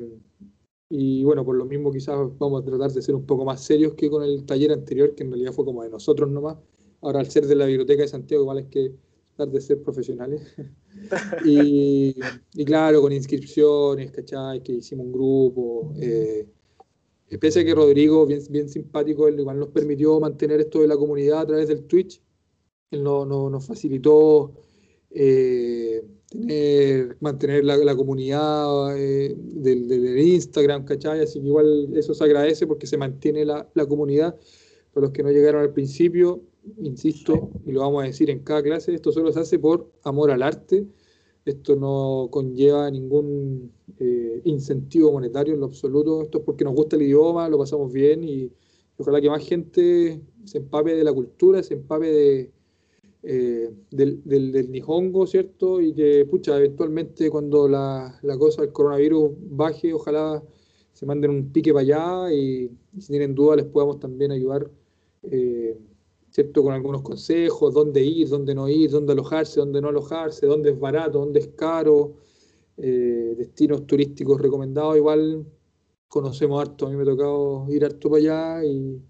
[0.90, 3.94] y bueno, por lo mismo quizás vamos a tratar de ser un poco más serios
[3.94, 6.58] que con el taller anterior, que en realidad fue como de nosotros nomás.
[7.00, 8.94] Ahora al ser de la Biblioteca de Santiago, igual es que
[9.36, 10.42] de ser profesionales.
[11.44, 12.14] y,
[12.54, 14.62] y, claro, con inscripciones, ¿cachai?
[14.62, 15.92] Que hicimos un grupo.
[16.00, 16.46] Eh,
[17.40, 20.96] pese a que Rodrigo, bien, bien simpático, él igual nos permitió mantener esto de la
[20.96, 22.20] comunidad a través del Twitch
[23.02, 24.52] no, nos facilitó
[25.10, 26.02] eh,
[27.20, 31.20] mantener la, comunidad eh, del, Instagram, ¿cachai?
[31.20, 34.36] Así que igual eso se agradece porque se mantiene la, comunidad.
[34.92, 36.42] Para los que no llegaron al principio,
[36.78, 40.30] insisto, y lo vamos a decir en cada clase, esto solo se hace por amor
[40.30, 40.86] al arte.
[41.44, 46.22] Esto no conlleva ningún eh, incentivo monetario en lo absoluto.
[46.22, 48.50] Esto es porque nos gusta el idioma, lo pasamos bien y
[48.96, 52.52] ojalá que más gente se empape de la cultura, se empape de,
[53.22, 55.80] eh, del, del, Nihongo, ¿cierto?
[55.80, 60.42] Y que, pucha, eventualmente cuando la, la, cosa del coronavirus baje, ojalá
[60.92, 64.70] se manden un pique para allá y, si tienen dudas les podamos también ayudar,
[65.22, 65.78] eh,
[66.34, 66.64] ¿cierto?
[66.64, 70.80] Con algunos consejos, dónde ir, dónde no ir, dónde alojarse, dónde no alojarse, dónde es
[70.80, 72.16] barato, dónde es caro,
[72.76, 75.46] eh, destinos turísticos recomendados, igual
[76.08, 79.00] conocemos harto, a mí me ha tocado ir harto para allá y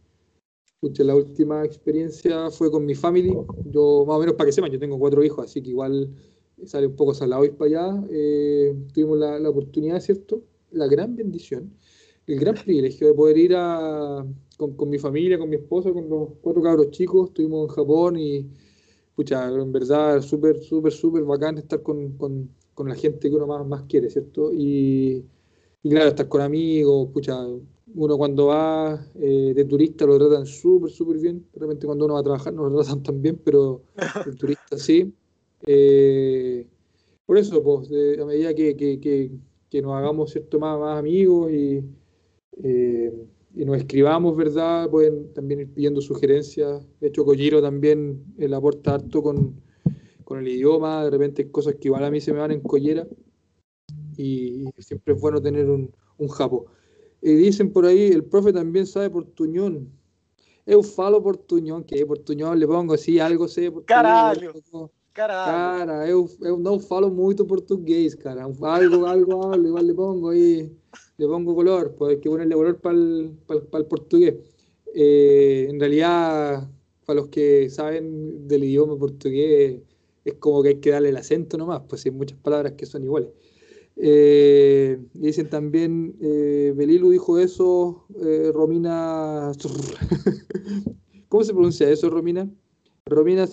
[0.99, 3.35] la última experiencia fue con mi family.
[3.71, 6.11] Yo, más o menos para que sepan, yo tengo cuatro hijos, así que igual
[6.67, 8.05] sale un poco salado ir para allá.
[8.11, 10.43] Eh, tuvimos la, la, oportunidad, ¿cierto?
[10.73, 11.73] La gran bendición,
[12.27, 16.09] el gran privilegio de poder ir a, con, con, mi familia, con mi esposa, con
[16.09, 17.29] los cuatro cabros chicos.
[17.29, 18.47] Estuvimos en Japón y,
[19.15, 23.47] pucha, en verdad, súper, súper, súper bacán estar con, con, con, la gente que uno
[23.47, 24.53] más, más quiere, ¿cierto?
[24.53, 25.25] Y,
[25.83, 27.37] y claro, estar con amigos, pucha,
[27.97, 31.47] uno cuando va eh, de turista lo tratan súper, súper bien.
[31.53, 33.83] De repente cuando uno va a trabajar no lo tratan tan bien, pero
[34.27, 35.13] el turista sí.
[35.67, 36.67] Eh,
[37.27, 37.89] por eso, pues,
[38.21, 39.01] a medida que, que,
[39.71, 41.83] que, nos hagamos cierto más, más amigos y,
[42.63, 44.91] eh, y nos escribamos, ¿verdad?
[44.91, 46.85] Pueden también ir pidiendo sugerencias.
[47.01, 49.61] De hecho, Kojiro también él aporta harto con,
[50.25, 51.05] con el idioma.
[51.05, 53.07] De repente cosas que igual a mí se me van en collera.
[54.17, 56.67] Y siempre es bueno tener un, un japo.
[57.23, 59.89] Y dicen por ahí, el profe también sabe portuñón.
[60.67, 63.71] Eu falo portuñón, que portuñón le pongo así, algo sé.
[63.85, 64.53] Caralho!
[65.13, 65.53] Caralho!
[65.53, 68.45] Cara, eu, eu não falo muito português, cara.
[68.45, 68.65] Algo,
[69.05, 70.73] algo hablo, igual le pongo ahí,
[71.17, 74.37] le pongo color, pues hay que ponerle color para el, portugués.
[74.95, 76.69] Eh, en realidad,
[77.05, 79.81] para los que saben del idioma portugués,
[80.25, 83.05] es como que hay que darle el acento nomás, pues hay muchas palabras que son
[83.05, 83.29] iguales.
[83.97, 89.53] Eh, dicen también, eh, Belilu dijo eso, eh, Romina,
[91.29, 92.49] ¿Cómo se pronuncia eso, Romina?
[93.07, 93.47] Romina,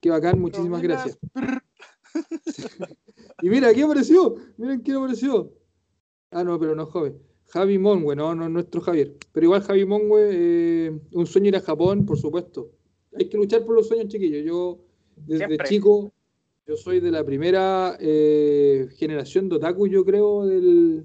[0.00, 1.18] qué bacán, muchísimas gracias.
[3.42, 4.36] y mira, ¿qué apareció?
[4.56, 5.52] Miren quién apareció.
[6.32, 7.18] Ah, no, pero no joven.
[7.48, 9.14] Javi Mongue, no, no nuestro Javier.
[9.32, 12.70] Pero igual Javi Mongue, eh, un sueño ir a Japón, por supuesto.
[13.14, 14.42] Hay que luchar por los sueños, chiquillos.
[14.42, 14.78] Yo,
[15.14, 16.10] desde chico,
[16.66, 21.04] yo soy de la primera eh, generación de otaku, yo creo, del,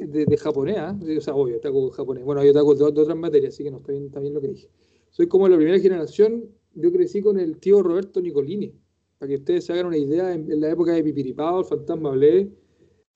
[0.00, 0.76] de, japonés.
[0.78, 0.98] ¿ah?
[1.00, 2.24] O sea, obvio, otaku japonés.
[2.24, 4.48] Bueno, hay otaku de, otras materias, así que no está bien, está bien lo que
[4.48, 4.68] dije.
[5.10, 8.74] Soy como la primera generación, yo crecí con el tío Roberto Nicolini.
[9.18, 12.50] Para que ustedes se hagan una idea, en, la época de Pipiripao, el Fantasma Blé,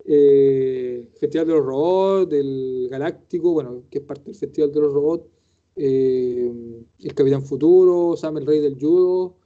[0.07, 4.92] eh, Festival de los Robots, del Galáctico, bueno, que es parte del Festival de los
[4.92, 5.29] Robots,
[5.77, 6.53] eh,
[7.01, 9.37] el Capitán Futuro, Sam el Rey del Judo,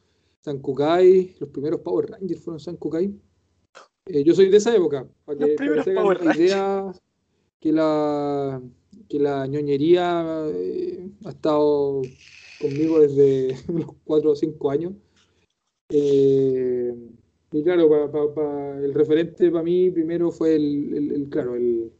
[0.40, 3.12] San Kukai, los primeros Power Rangers fueron San Kukai.
[4.06, 6.92] Eh, yo soy de esa época, para que, para que la idea
[7.60, 8.62] que la,
[9.08, 12.02] que la ñoñería eh, ha estado
[12.60, 14.92] conmigo desde los 4 o 5 años.
[15.90, 16.94] Eh,
[17.52, 21.92] y claro, el referente para mí primero fue el, claro, el,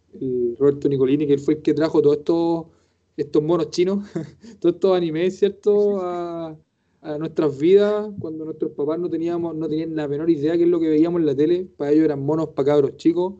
[0.58, 2.66] Roberto Nicolini, que fue el que trajo todos estos,
[3.16, 4.08] estos monos chinos,
[4.60, 6.00] todos estos animes, ¿cierto?
[6.00, 6.56] A,
[7.02, 10.68] a nuestras vidas cuando nuestros papás no teníamos no tenían la menor idea qué es
[10.68, 11.66] lo que veíamos en la tele.
[11.76, 13.34] Para ellos eran monos para cabros chicos.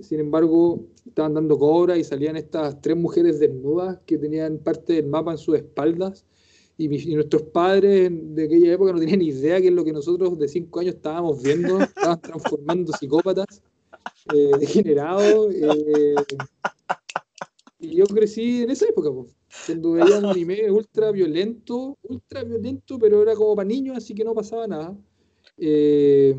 [0.00, 5.06] Sin embargo, estaban dando cobra y salían estas tres mujeres desnudas que tenían parte del
[5.06, 6.24] mapa en sus espaldas.
[6.78, 10.38] Y, nuestros padres de aquella época no tenían ni idea qué es lo que nosotros
[10.38, 11.78] de cinco años estábamos viendo.
[11.82, 13.62] Estaban transformando psicópatas,
[14.32, 15.54] eh, degenerados.
[15.54, 16.14] Eh,
[17.78, 19.10] y yo crecí en esa época,
[19.66, 24.24] cuando veía un anime ultra violento, ultra violento, pero era como para niños, así que
[24.24, 24.96] no pasaba nada.
[25.58, 26.34] Eh,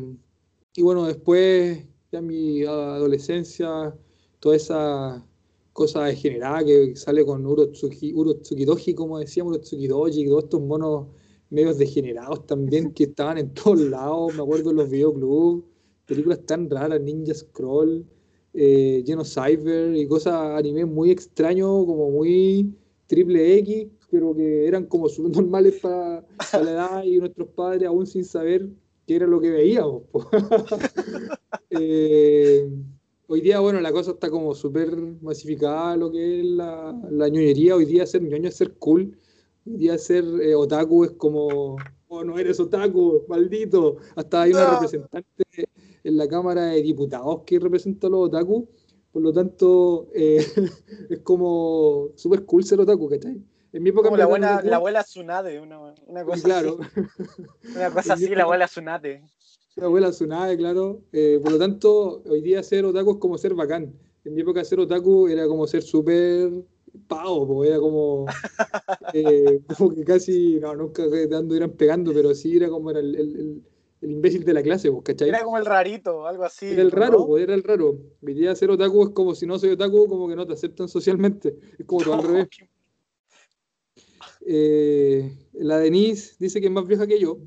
[0.74, 3.94] y bueno, después, ya en mi adolescencia,
[4.40, 5.24] toda esa
[5.74, 11.08] cosa degenerada que sale con Urotsuki, Urotsukidoji, como decíamos, Urotsukidoji, todos estos monos
[11.50, 15.64] medios degenerados también que estaban en todos lados, me acuerdo en los videoclubs,
[16.06, 18.06] películas tan raras, Ninja Scroll
[18.54, 22.72] eh, y cosas anime muy extraños, como muy
[23.08, 28.24] triple X, pero que eran como normales para, la edad y nuestros padres aún sin
[28.24, 28.68] saber
[29.06, 30.02] qué era lo que veíamos.
[31.70, 32.70] eh,
[33.28, 37.76] hoy día, bueno, la cosa está como súper masificada, lo que es la, la ñoñería.
[37.76, 39.16] Hoy día ser ñoño es ser cool.
[39.66, 41.76] Hoy día ser eh, otaku es como,
[42.08, 43.96] oh, no eres otaku, maldito.
[44.16, 45.44] Hasta hay una representante
[46.04, 48.68] en la Cámara de Diputados que representa a los otaku.
[49.10, 50.44] Por lo tanto, eh,
[51.10, 53.42] es como súper cool ser otaku, ¿cachai?
[53.72, 56.78] En mi época como la, buena, la abuela Tsunade, una, una cosa claro.
[56.80, 57.00] así.
[57.76, 59.24] Una cosa así, la abuela Tsunade.
[59.76, 61.02] La abuela Tsunade, claro.
[61.12, 63.92] Eh, por lo tanto, hoy día ser otaku es como ser bacán.
[64.24, 66.50] En mi época ser otaku era como ser súper
[67.08, 68.26] pavo, era como,
[69.14, 73.64] eh, como que casi, no, nunca dando eran pegando, pero sí era como era el
[74.04, 75.30] el imbécil de la clase, ¿cachai?
[75.30, 76.66] Era como el rarito, algo así.
[76.66, 77.98] Era el raro, pues, era el raro.
[78.20, 80.88] Mi de ser otaku es como si no soy otaku, como que no te aceptan
[80.88, 81.56] socialmente.
[81.78, 82.48] Es como todo al revés.
[84.46, 87.38] Eh, la Denise dice que es más vieja que yo.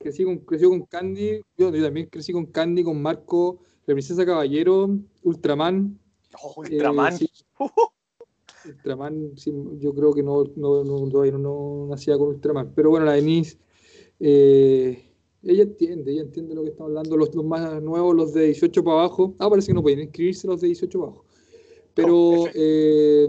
[0.00, 1.42] Crecí con, creció con Candy.
[1.58, 6.00] Yo, también crecí con Candy, con Marco, la princesa Caballero, Ultraman.
[6.42, 7.14] Oh, Ultraman.
[7.14, 7.28] Eh,
[8.64, 9.34] Ultraman,
[9.78, 12.72] yo creo que no, no, no, todavía no, nacía con Ultraman.
[12.74, 13.58] Pero bueno, la Denise.
[14.18, 15.04] Eh,
[15.42, 17.18] ella entiende, ella entiende lo que estamos hablando.
[17.18, 19.34] Los, más nuevos, los de 18 para abajo.
[19.38, 21.26] Ah, parece que no pueden inscribirse los de 18 para abajo.
[21.92, 23.28] Pero eh,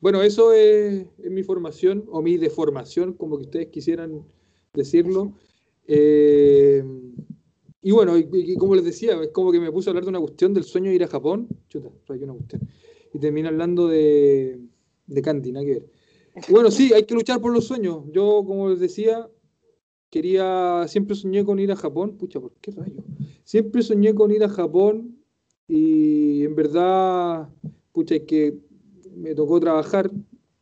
[0.00, 4.24] bueno, eso es, mi formación o mi deformación, como que ustedes quisieran
[4.72, 5.32] decirlo.
[5.86, 6.82] Eh,
[7.82, 10.20] y bueno, y, como les decía, es como que me puse a hablar de una
[10.20, 11.48] cuestión del sueño de ir a Japón.
[11.68, 12.68] Chuta, una cuestión.
[13.12, 14.60] Y termina hablando de,
[15.06, 15.86] de Candy, nada que ver.
[16.48, 18.04] bueno, sí, hay que luchar por los sueños.
[18.12, 19.28] Yo, como les decía,
[20.10, 23.02] quería, siempre soñé con ir a Japón, pucha, ¿por qué rayo?
[23.44, 25.18] Siempre soñé con ir a Japón
[25.66, 27.48] y en verdad,
[27.92, 28.58] pucha, es que
[29.16, 30.10] me tocó trabajar,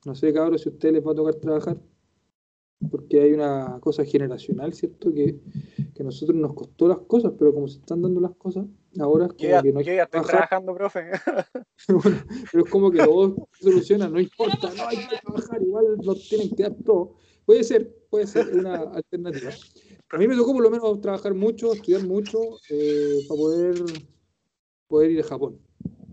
[0.06, 1.76] no sé, cabrón, si a ustedes les va a tocar trabajar,
[2.88, 5.12] porque hay una cosa generacional, ¿cierto?
[5.12, 5.38] Que,
[5.94, 8.66] que a nosotros nos costó las cosas, pero como se están dando las cosas,
[8.98, 11.10] ahora es como que no yo ya estoy trabajando, profe.
[11.88, 12.18] bueno,
[12.50, 16.54] pero es como que todo soluciona, no importa, no hay que trabajar, igual nos tienen
[16.54, 17.16] que dar todo.
[17.44, 19.50] Puede ser, puede ser una alternativa.
[20.10, 22.38] A mí me tocó por lo menos trabajar mucho, estudiar mucho
[22.70, 23.74] eh, para poder,
[24.88, 25.58] poder ir a Japón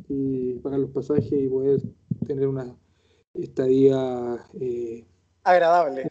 [0.10, 1.82] y pagar los pasajes y poder
[2.26, 2.76] tener una
[3.34, 5.06] estadía eh,
[5.44, 6.08] agradable.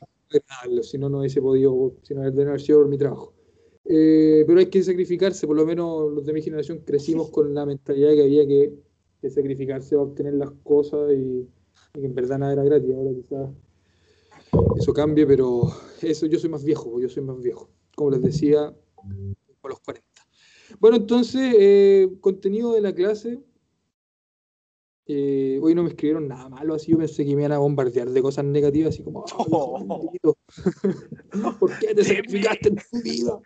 [0.83, 3.33] Si no, no hubiese podido, si no haber sido por mi trabajo.
[3.85, 7.65] Eh, pero hay que sacrificarse, por lo menos los de mi generación crecimos con la
[7.65, 8.73] mentalidad de que había que,
[9.31, 11.49] sacrificarse para obtener las cosas y,
[11.95, 12.95] y, que en verdad nada era gratis.
[12.95, 13.51] Ahora quizás
[14.77, 15.63] eso cambie, pero
[16.03, 17.69] eso yo soy más viejo, yo soy más viejo.
[17.95, 18.75] Como les decía,
[19.61, 20.07] por los 40.
[20.81, 23.41] Bueno, entonces, eh, contenido de la clase.
[25.09, 28.11] Eh, hoy no me escribieron nada malo, así yo pensé que me iban a bombardear
[28.11, 30.37] de cosas negativas, así como, oh,
[31.61, 33.41] ¿por qué te sacrificaste en tu vida?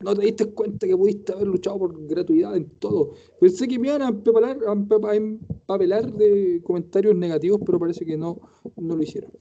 [0.00, 3.14] No te diste cuenta que pudiste haber luchado por gratuidad en todo.
[3.40, 8.38] Pensé que me iban a empapelar, de comentarios negativos, pero parece que no,
[8.76, 9.32] no lo hicieron.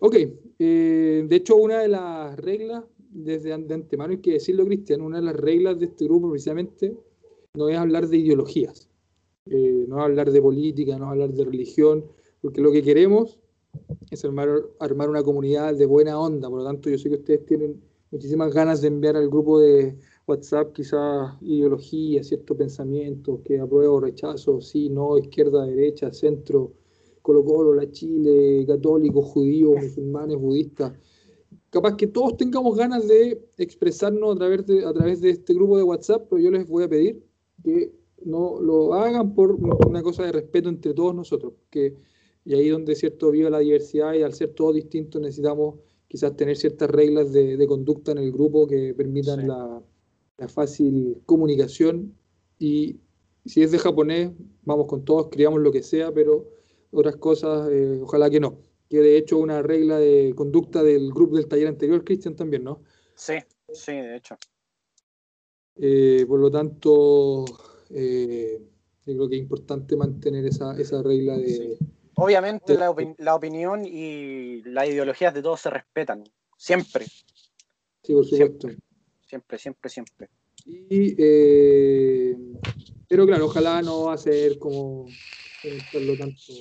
[0.00, 0.16] Ok,
[0.58, 5.18] eh, de hecho, una de las reglas desde de antemano, hay que decirlo, Cristian, una
[5.18, 6.96] de las reglas de este grupo precisamente
[7.54, 8.87] no es hablar de ideologías,
[9.50, 12.04] eh, no hablar de política, no hablar de religión,
[12.40, 13.38] porque lo que queremos
[14.10, 17.46] es armar, armar una comunidad de buena onda, por lo tanto yo sé que ustedes
[17.46, 17.80] tienen
[18.10, 24.60] muchísimas ganas de enviar al grupo de WhatsApp quizás ideología, ciertos pensamientos, que apruebo rechazo,
[24.60, 26.72] sí, no, izquierda, derecha, centro,
[27.22, 30.92] Colo Colo, la Chile, católicos, judíos, musulmanes, budistas.
[31.70, 35.76] Capaz que todos tengamos ganas de expresarnos a través de, a través de este grupo
[35.76, 37.22] de WhatsApp, pero yo les voy a pedir
[37.62, 37.92] que
[38.24, 41.94] no lo hagan por una cosa de respeto entre todos nosotros, que,
[42.44, 45.76] y ahí donde cierto vive la diversidad y al ser todos distintos necesitamos
[46.08, 49.82] quizás tener ciertas reglas de, conducta en el grupo que permitan la,
[50.48, 52.14] fácil comunicación
[52.58, 53.00] y
[53.44, 54.30] si es de japonés,
[54.62, 56.48] vamos con todos, criamos lo que sea, pero
[56.90, 58.58] otras cosas, eh, ojalá que no.
[58.88, 62.82] Que de hecho una regla de conducta del grupo del taller anterior, Cristian, también, ¿no?
[63.14, 63.34] Sí,
[63.72, 64.36] sí, de hecho.
[65.76, 67.44] Eh, por lo tanto,
[67.90, 68.60] eh,
[69.06, 71.78] yo creo que es importante mantener esa, regla de...
[72.16, 76.24] Obviamente la, opinión y las ideologías de todos se respetan,
[76.56, 77.06] siempre.
[78.02, 78.68] Sí, por supuesto.
[79.26, 80.28] Siempre, siempre, siempre.
[80.66, 82.36] Y, eh,
[83.08, 85.06] pero claro, ojalá no va a ser como
[86.18, 86.52] tanto.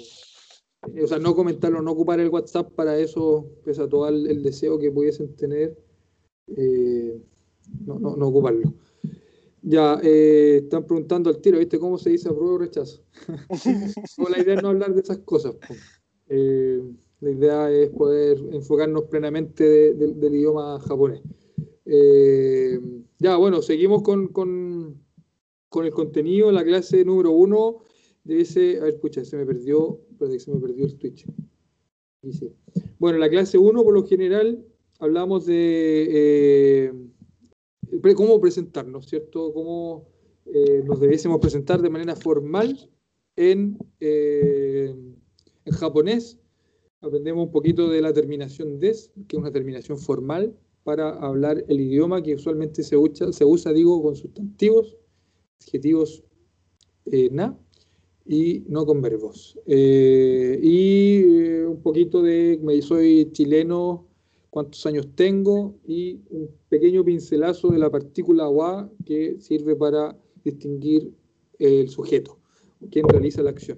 [0.96, 4.44] Eh, o sea, no comentarlo, no ocupar el WhatsApp para eso, pese a todo el,
[4.44, 5.78] deseo que pudiesen tener,
[6.56, 7.20] eh,
[7.86, 8.74] no, no, no ocuparlo.
[9.70, 13.04] Ya, eh, están preguntando al tiro, ¿viste cómo se dice apruebo o rechazo?
[14.30, 15.56] la idea es no hablar de esas cosas.
[16.30, 16.82] Eh,
[17.20, 21.22] la idea es poder enfocarnos plenamente del idioma japonés.
[21.84, 22.80] Eh,
[23.20, 25.04] ya, bueno, seguimos con, con,
[25.68, 26.50] con, el contenido.
[26.50, 27.80] La clase número uno
[28.46, 28.80] ser.
[28.80, 30.00] A ver, escucha, se me perdió.
[30.40, 31.26] Se me perdió el Twitch.
[32.22, 32.54] Dice.
[33.00, 34.66] Bueno, la clase 1, por lo general,
[35.00, 36.94] hablamos de
[38.15, 39.54] cómo presentarnos, ¿cierto?
[39.54, 40.08] Cómo
[40.45, 42.89] eh, nos debiésemos presentar de manera formal
[43.36, 44.95] en, eh,
[45.65, 46.39] en japonés.
[47.02, 51.82] Aprendemos un poquito de la terminación des, que es una terminación formal para hablar el
[51.82, 54.95] idioma que usualmente se usa, se usa digo, con sustantivos,
[55.62, 56.23] adjetivos
[57.06, 57.58] eh, na
[58.26, 59.60] y no con verbos.
[59.67, 61.23] y
[61.63, 64.07] un poquito de, me soy chileno,
[64.58, 71.13] cuántos años tengo y un pequeño pincelazo de la partícula wa que sirve para distinguir
[71.60, 72.39] el sujeto,
[72.89, 73.78] quien realiza la acción.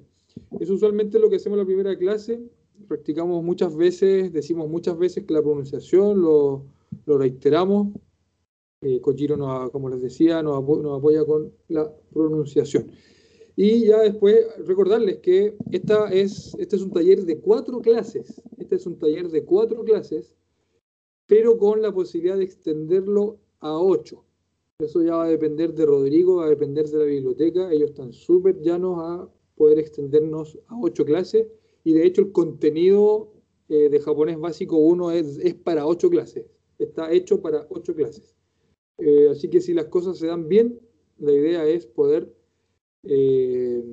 [0.58, 2.42] Es usualmente lo que hacemos en la primera clase,
[2.88, 6.64] practicamos muchas veces, decimos muchas veces que la pronunciación lo,
[7.06, 7.90] lo reiteramos.
[8.80, 12.90] Eh, Kojiro, nos, como les decía, nos, apoya con la pronunciación.
[13.58, 18.42] Y ya después recordarles que esta es, este es un taller de cuatro clases.
[18.58, 20.38] Este es un taller de cuatro clases
[21.30, 24.26] pero con la posibilidad de extenderlo a 8.
[24.80, 27.72] Eso ya va a depender de Rodrigo, va a depender de la biblioteca.
[27.72, 31.46] Ellos están súper llanos a poder extendernos a 8 clases.
[31.84, 33.32] Y de hecho el contenido
[33.70, 36.46] eh, de japonés básico 1 es, para 8 clases.
[36.80, 38.36] Está hecho para 8 clases.
[38.98, 40.80] Eh, así que si las cosas se dan bien,
[41.20, 42.34] la idea es poder
[43.04, 43.84] eh,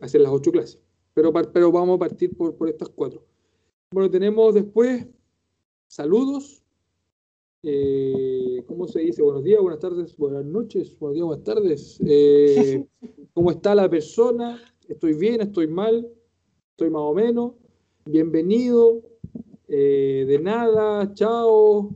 [0.00, 0.80] hacer las 8 clases.
[1.12, 3.22] Pero, pero vamos a partir por, por estas 4.
[3.92, 5.06] Bueno, tenemos después
[5.88, 6.62] saludos,
[7.68, 9.22] eh, ¿cómo se dice?
[9.22, 12.00] Buenos días, buenas tardes, buenas noches, buenos días, buenas tardes.
[12.06, 12.86] Eh,
[13.34, 14.62] ¿Cómo está la persona?
[14.88, 15.40] ¿Estoy bien?
[15.40, 16.08] ¿Estoy mal?
[16.70, 17.54] ¿Estoy más o menos?
[18.04, 19.02] Bienvenido.
[19.66, 21.90] Eh, de nada, chao.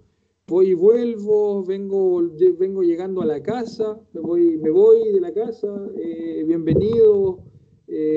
[0.49, 2.21] Voy y vuelvo, vengo,
[2.59, 5.69] vengo llegando a la casa, me voy, me voy de la casa,
[6.45, 7.39] bienvenido,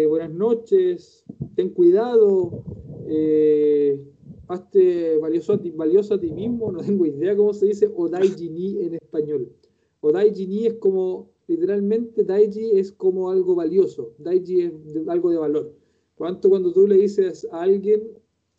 [0.10, 1.24] buenas noches,
[1.56, 2.64] ten cuidado,
[4.48, 8.50] hazte valioso a, ti, valioso a ti mismo, no tengo idea cómo se dice Odaiji
[8.50, 9.52] ni en español.
[10.02, 14.74] Odaiji ni es como, literalmente, Daiji es como algo valioso, Daiji es
[15.08, 15.74] algo de valor.
[16.16, 18.04] Por tanto, cuando tú le dices a alguien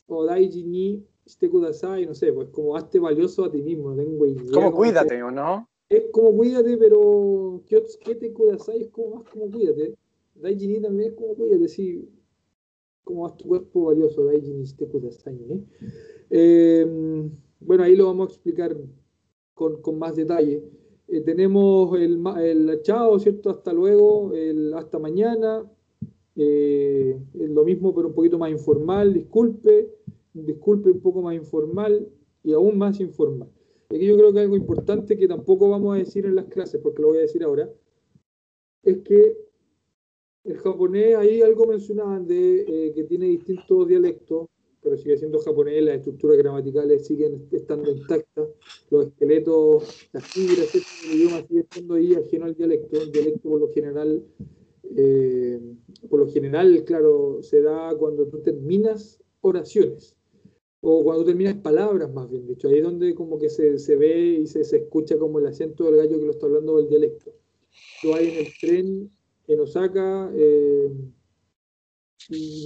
[0.07, 4.26] Odaiji ni este kudasai, no sé, pues como hazte valioso a ti mismo, no tengo
[4.26, 4.53] idea.
[4.53, 5.68] Como cuídate, ¿o no?
[5.89, 8.82] Es como cuídate, pero ¿qué te kudasai?
[8.82, 9.95] Es como más como cuídate.
[10.35, 12.09] Daiji ni también es como cuídate, sí
[13.05, 15.61] cómo va tu cuerpo valioso, Daijin Kudasai, ¿eh?
[16.30, 17.30] Eh,
[17.61, 18.76] bueno, ahí lo vamos a explicar
[19.55, 20.64] con, con más detalle.
[21.09, 23.50] Eh, tenemos el, el chao, ¿cierto?
[23.50, 25.70] Hasta luego, el hasta mañana.
[26.36, 29.12] Eh, es lo mismo, pero un poquito más informal.
[29.14, 29.90] Disculpe,
[30.32, 32.09] disculpe un poco más informal
[32.42, 33.48] y aún más informal.
[33.90, 37.02] Aquí yo creo que algo importante que tampoco vamos a decir en las clases, porque
[37.02, 37.70] lo voy a decir ahora,
[38.82, 39.43] es que
[40.45, 44.49] el japonés, ahí algo mencionaban de eh, que tiene distintos dialectos,
[44.82, 48.49] pero sigue siendo japonés, las estructuras gramaticales siguen estando intactas,
[48.90, 53.01] los esqueletos, las fibras, el idioma sigue estando ahí ajeno al dialecto.
[53.01, 54.22] El dialecto por lo general,
[54.95, 55.61] eh,
[56.11, 60.14] por lo general, claro, se da cuando tú terminas oraciones
[60.82, 62.68] o cuando terminas palabras, más bien dicho.
[62.68, 65.84] Ahí es donde como que se, se ve y se, se escucha como el acento
[65.84, 67.32] del gallo que lo está hablando del dialecto.
[68.03, 69.11] Tú vas en el tren
[69.47, 70.90] en Osaka, eh,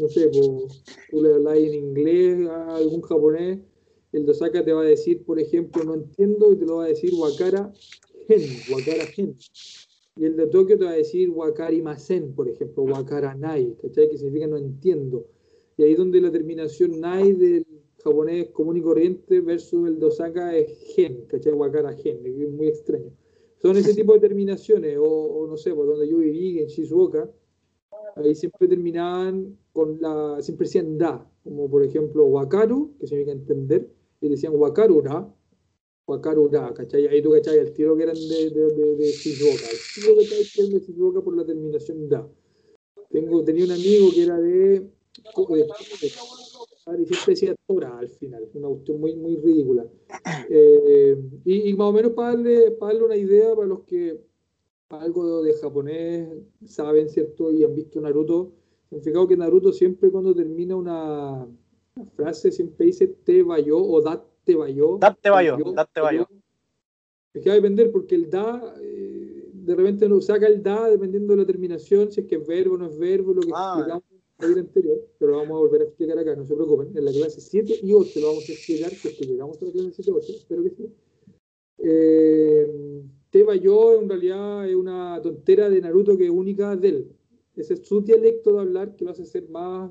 [0.01, 0.69] no sé, po,
[1.11, 3.59] tú le hablas en inglés a algún japonés,
[4.13, 6.85] el de Osaka te va a decir, por ejemplo, no entiendo, y te lo va
[6.85, 7.73] a decir wakara
[8.27, 9.37] gen, wakara gen.
[10.17, 14.09] Y el de Tokio te va a decir wakari masen, por ejemplo, wakara nai, ¿cachai?
[14.09, 15.27] Que significa no entiendo.
[15.77, 17.67] Y ahí donde la terminación nai del
[18.03, 21.53] japonés común y corriente versus el de Osaka es gen, ¿cachai?
[21.53, 23.13] Wakara gen, es muy extraño.
[23.61, 27.29] Son ese tipo de terminaciones, o, no sé, por donde yo viví, en Shizuoka,
[28.15, 33.91] ahí siempre terminaban con la, siempre decían da, como por ejemplo wakaru, que significa entender,
[34.21, 35.33] y decían wakarura,
[36.07, 37.07] wakarura, ¿cachai?
[37.09, 40.73] Ahí tú cachai, el tiro que eran de, de, de, Shizuoka, el tiro que eran
[40.73, 42.29] de Shizuoka por la terminación da.
[43.11, 44.89] Tengo, tenía un amigo que era de,
[46.97, 49.87] de y siempre decía Tora al final, una cuestión muy, muy ridícula.
[50.51, 54.21] Eh, y, y más o menos para darle, para darle una idea para los que
[54.91, 56.29] algo de japonés
[56.67, 57.53] saben, ¿cierto?
[57.53, 58.53] Y han visto Naruto.
[58.91, 61.47] Han fijado que Naruto siempre cuando termina una,
[61.95, 64.97] una frase siempre dice te vayó o dat te vayó.
[64.99, 66.27] Date bayo, date bayo.
[67.35, 70.89] Es que va a depender porque el da, eh, de repente no saca el da
[70.89, 73.51] dependiendo de la terminación, si es que es verbo o no es verbo, lo que
[73.55, 73.75] Ah.
[73.77, 74.05] explicamos
[74.41, 76.97] el anterior, pero lo vamos a volver a explicar acá, no se preocupen.
[76.97, 79.93] En la clase 7 y 8 lo vamos a explicar, que llegamos a la clase
[79.93, 80.93] 7 y 8, espero que sí.
[81.79, 87.09] Eh, Teba yo en realidad es una tontera de Naruto que es única de él.
[87.57, 89.91] Ese es su dialecto de hablar que lo hace ser más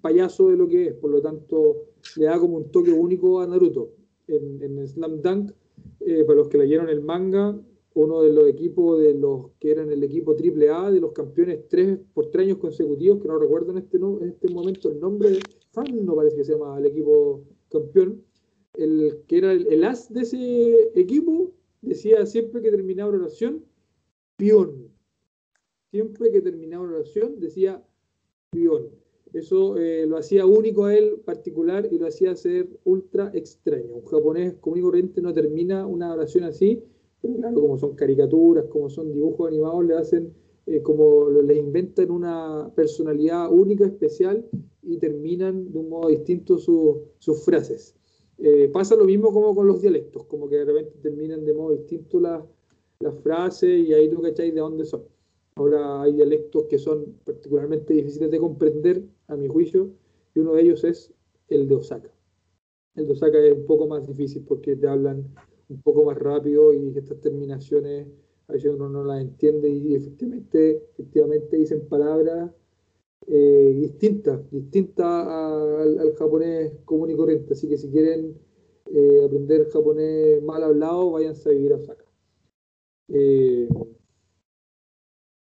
[0.00, 1.86] payaso de lo que es, por lo tanto
[2.16, 3.92] le da como un toque único a Naruto.
[4.26, 5.52] En, en Slam Dunk,
[6.00, 7.58] eh, para los que leyeron el manga,
[7.94, 11.68] uno de los equipos de los que eran el equipo triple A de los campeones
[11.68, 14.98] tres por tres años consecutivos, que no recuerdo en este, no- en este momento el
[15.00, 15.38] nombre,
[15.72, 18.22] Fan no parece que se llama el equipo campeón,
[18.76, 23.64] el que era el, el as de ese equipo, decía siempre que terminaba una oración,
[24.36, 24.88] pion.
[25.90, 27.84] Siempre que terminaba una oración decía
[28.50, 28.88] pion.
[29.32, 33.94] Eso eh, lo hacía único a él particular y lo hacía ser ultra extraño.
[33.94, 36.82] Un japonés común y corriente no termina una oración así,
[37.32, 40.32] claro, como son caricaturas, como son dibujos animados, le hacen
[40.66, 44.46] eh, como lo- le inventan una personalidad única, especial
[44.82, 47.94] y terminan de un modo distinto su- sus frases.
[48.38, 51.72] Eh, pasa lo mismo como con los dialectos, como que de repente terminan de modo
[51.76, 52.42] distinto las
[53.00, 55.02] las frases y ahí tú cacháis de dónde son.
[55.56, 59.90] Ahora hay dialectos que son particularmente difíciles de comprender, a mi juicio,
[60.34, 61.12] y uno de ellos es
[61.48, 62.10] el de Osaka.
[62.94, 65.24] El de Osaka es un poco más difícil porque te hablan
[65.74, 68.06] un poco más rápido y estas terminaciones
[68.48, 72.50] a veces uno no las entiende y efectivamente, efectivamente dicen palabras
[73.26, 77.54] eh, distintas, distintas al, japonés común y corriente.
[77.54, 78.38] Así que si quieren
[78.92, 82.04] eh, aprender japonés mal hablado, váyanse a vivir a Osaka.
[83.08, 83.68] Eh,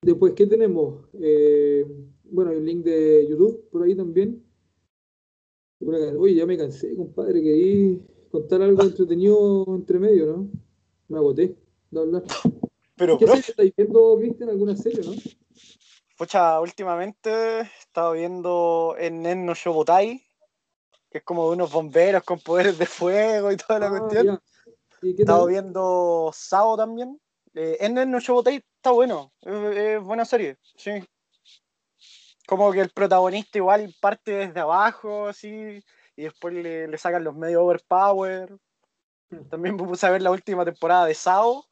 [0.02, 1.04] después, ¿qué tenemos?
[2.30, 4.44] Bueno, un link de YouTube por ahí también.
[5.80, 7.40] Oye, ya me cansé, compadre.
[7.42, 10.48] Querí contar algo entretenido entre medio, ¿no?
[11.08, 11.56] Me agoté
[11.90, 12.22] de hablar.
[12.96, 14.48] Pero, ¿Qué profe, serie estáis viendo, Cristian?
[14.50, 15.12] ¿Alguna serie, no?
[16.16, 20.20] pucha, últimamente he estado viendo en Nen no Shobutai,
[21.10, 24.26] que es como de unos bomberos con poderes de fuego y toda la Ah, cuestión.
[24.26, 24.42] ya.
[25.00, 27.20] ¿Y He estado viendo Sao también.
[27.54, 30.90] Eh, en Nen no Shobutai está bueno, es, es buena serie, sí.
[32.48, 35.82] Como que el protagonista igual parte desde abajo, así,
[36.18, 38.58] y después le, le sacan los medios overpower.
[39.48, 41.64] También me puse a ver la última temporada de Sao,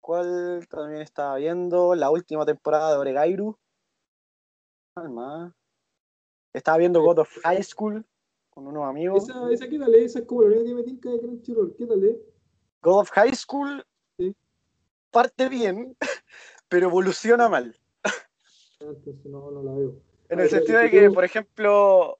[0.00, 3.56] cual también estaba viendo, la última temporada de Oregairu.
[4.94, 5.52] ¿Cuál más?
[6.52, 8.04] Estaba viendo God of High School
[8.50, 9.22] con unos amigos.
[9.28, 9.94] Esa, esa, ¿qué tal?
[9.94, 10.06] es?
[10.06, 11.76] Esa es como la única que me tinca de Crunchyroll.
[11.76, 12.02] ¿Qué tal?
[12.02, 12.16] es?
[12.82, 13.86] God of High School
[14.18, 14.34] Sí.
[15.12, 15.96] parte bien,
[16.68, 17.78] pero evoluciona mal.
[18.02, 18.12] Ah,
[18.80, 19.94] Entonces no, no la veo.
[20.30, 22.18] En el sentido de que, por ejemplo,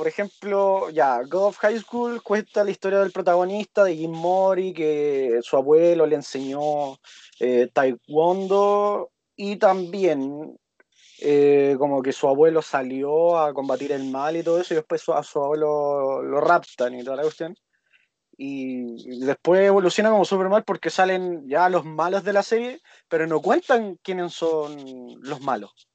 [0.00, 4.72] por ejemplo, ya, God of High School cuenta la historia del protagonista, de Jim Mori,
[4.72, 6.96] que su abuelo le enseñó
[7.38, 10.58] eh, taekwondo y también
[11.18, 15.06] eh, como que su abuelo salió a combatir el mal y todo eso y después
[15.10, 17.54] a su abuelo lo raptan y toda la cuestión.
[18.38, 23.26] Y después evoluciona como super mal porque salen ya los malos de la serie, pero
[23.26, 24.78] no cuentan quiénes son
[25.20, 25.89] los malos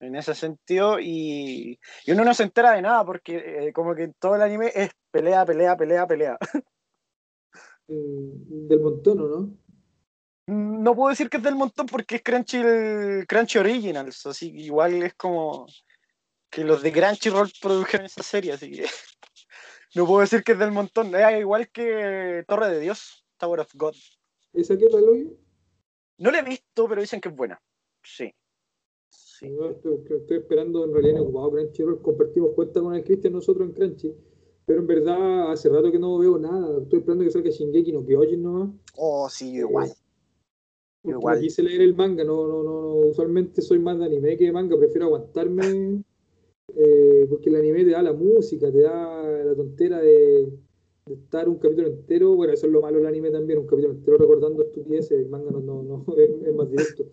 [0.00, 1.78] en ese sentido y,
[2.08, 5.44] uno no se entera de nada porque eh, como que todo el anime es pelea,
[5.44, 6.38] pelea, pelea, pelea.
[7.92, 9.56] Mm, del montón, ¿o no?
[10.46, 14.60] No puedo decir que es del montón porque es Crunchy, el Crunchy Originals, así que
[14.60, 15.66] igual es como
[16.48, 18.84] que los de Crunchyroll produjeron esa serie, así que
[19.96, 21.12] no puedo decir que es del montón.
[21.16, 23.96] Es igual que Torre de Dios, Tower of God.
[24.52, 25.36] ¿Esa qué tal?
[26.18, 27.60] No la he visto, pero dicen que es buena.
[28.04, 28.32] Sí.
[29.40, 29.46] Sí.
[29.46, 32.02] estoy, esperando en realidad en ocupado Crunchyroll.
[32.02, 34.14] Compartimos cuenta con el Cristian nosotros en Crunchy.
[34.66, 36.82] Pero en verdad hace rato que no veo nada.
[36.82, 38.70] Estoy esperando que salga Shingeki no Kyojin nomás.
[38.96, 39.88] Oh, sí, igual.
[39.88, 41.40] Eh, igual.
[41.40, 44.76] Quise leer el manga, no, no, no, usualmente soy más de anime que de manga,
[44.76, 46.04] prefiero aguantarme
[46.76, 50.52] eh, porque el anime te da la música, te da la tontera de,
[51.06, 54.18] estar un capítulo entero, bueno, eso es lo malo del anime también, un capítulo entero
[54.18, 57.04] recordando estupideces, el manga no, no, no es, más directo.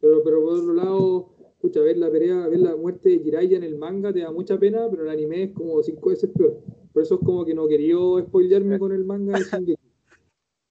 [0.00, 1.35] Pero, pero por otro lado,
[1.66, 4.58] escucha, ver la pelea, ver la muerte de Jiraiya en el manga te da mucha
[4.58, 6.58] pena, pero el anime es como cinco veces peor.
[6.92, 9.82] Por eso es como que no quería spoilearme con el manga de Shingeki.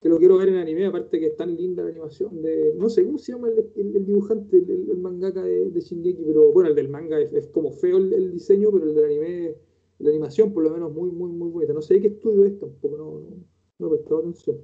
[0.02, 2.74] Que lo quiero ver en anime, aparte que es tan linda la animación de.
[2.78, 6.76] No sé cómo se llama el, dibujante, el, mangaka de, de, Shingeki, pero bueno, el
[6.76, 9.56] del manga es, como feo el, diseño, pero el del anime,
[10.00, 11.74] la animación por lo menos muy, muy, muy bonita.
[11.74, 13.38] No sé qué estudio es tampoco, no, no,
[13.80, 14.58] no he prestado atención.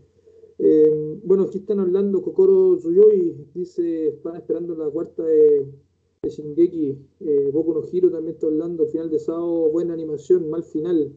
[0.59, 5.65] Eh, bueno, aquí están hablando Kokoro Tsuyoi, dice, están esperando la cuarta de,
[6.21, 6.97] de Shingeki.
[7.19, 11.13] Eh, Boku no Hiro también está hablando, final de Sao, buena animación, mal final.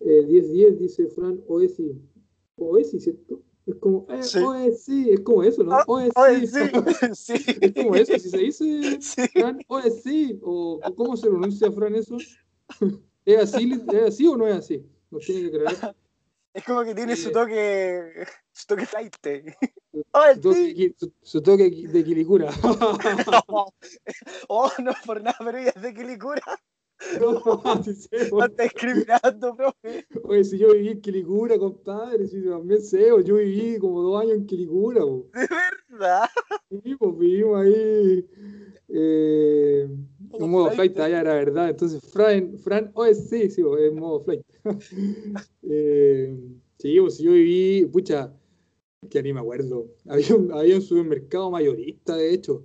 [0.00, 2.00] 10-10, eh, dice Fran Oesi.
[2.56, 3.42] Oesi, ¿cierto?
[3.66, 5.74] Es como, eh, Oesi, es como eso, ¿no?
[5.74, 6.12] Ah, Oesi.
[7.14, 7.34] sí.
[7.60, 8.98] es como eso, si se dice
[9.34, 12.16] Fran Oesi, o ¿cómo se pronuncia Fran eso?
[13.26, 14.86] ¿Es así, ¿Es así o no es así?
[15.10, 15.94] No tiene que creer.
[16.54, 19.14] Es como que tiene su toque, su toque flight.
[20.42, 22.50] Su, su, toque de Quilicura.
[24.48, 26.42] oh, no por nada, pero ella es de Quilicura.
[27.20, 30.04] No, si sé, no está discriminando, profe.
[30.24, 34.38] Oye, si yo viví en Quilicura, compadre, si también sé, yo viví como dos años
[34.38, 35.04] en Quilicura.
[35.04, 35.48] ¿De
[35.90, 36.28] verdad?
[36.68, 38.28] Sí, pues vivimos ahí.
[38.88, 39.88] Eh,
[40.32, 41.70] en modo flight, allá era verdad.
[41.70, 44.42] Entonces, Fran, Fran oh, sí, sí, en modo flight.
[45.62, 46.36] eh,
[46.78, 48.32] sí, pues yo viví, pucha,
[49.10, 49.86] que ni me acuerdo.
[50.08, 52.64] Había un, había un supermercado mayorista, de hecho.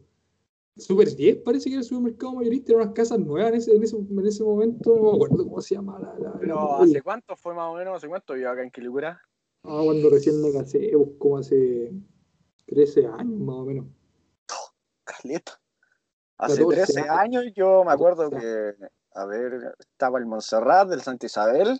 [0.75, 3.83] Super 10 parece que era el supermercado mayorista, eran unas casas nuevas en ese, en
[3.83, 6.17] ese, en ese momento, no me acuerdo cómo se llama la.
[6.17, 7.95] la Pero ¿hace cuánto fue más o menos?
[7.95, 9.21] ¿Hace cuánto yo acá en Quilicura?
[9.65, 11.93] Ah, cuando recién me casé, como hace
[12.65, 13.85] 13 años más o menos.
[14.51, 15.62] Oh, caleta.
[16.37, 18.75] Hace 13 años yo me acuerdo que,
[19.13, 21.79] a ver, estaba el Montserrat del Santa Isabel,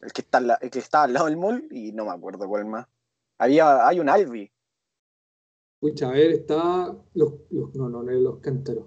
[0.00, 2.66] el que, está, el que estaba al lado del mall, y no me acuerdo cuál
[2.66, 2.86] más.
[3.38, 4.50] Había, hay un Albi.
[5.80, 8.84] Pucha, a ver, está los, los no, no, no los cántaros.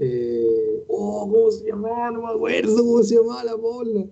[0.00, 2.10] Eh, oh, ¿cómo se llamaba?
[2.10, 4.06] No me acuerdo cómo se llamaba la bola.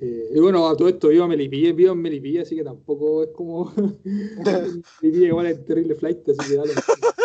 [0.00, 3.22] Eh, y bueno, a todo esto vivo en Melipilla, vivo en Melipilla, así que tampoco
[3.22, 3.72] es como.
[5.02, 6.72] Melipilla igual es terrible flight, así que dale.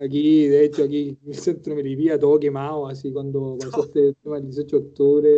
[0.00, 4.14] Aquí, de hecho, aquí en el centro de Melipilla todo quemado, así cuando pasó este
[4.22, 5.30] tema el 18 de octubre.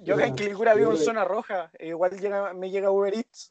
[0.00, 3.50] Yo acá en Quilicura vivo en zona roja, e igual llega, me llega Uber Eats.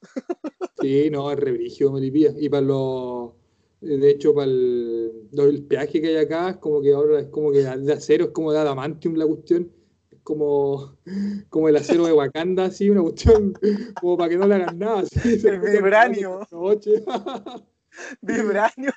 [0.79, 2.33] Sí, no, es rebrigio Melipilla.
[2.37, 3.31] Y para los.
[3.81, 7.51] De hecho, para el, el, peaje que hay acá, es como que ahora es como
[7.51, 9.69] que de acero, es como de adamantium la cuestión
[10.23, 10.95] como,
[11.49, 13.53] como el acero de Wakanda, así, una cuestión
[13.99, 15.01] como para que no le hagan nada.
[15.01, 16.39] Así, el vibranio.
[18.21, 18.93] Vibranio.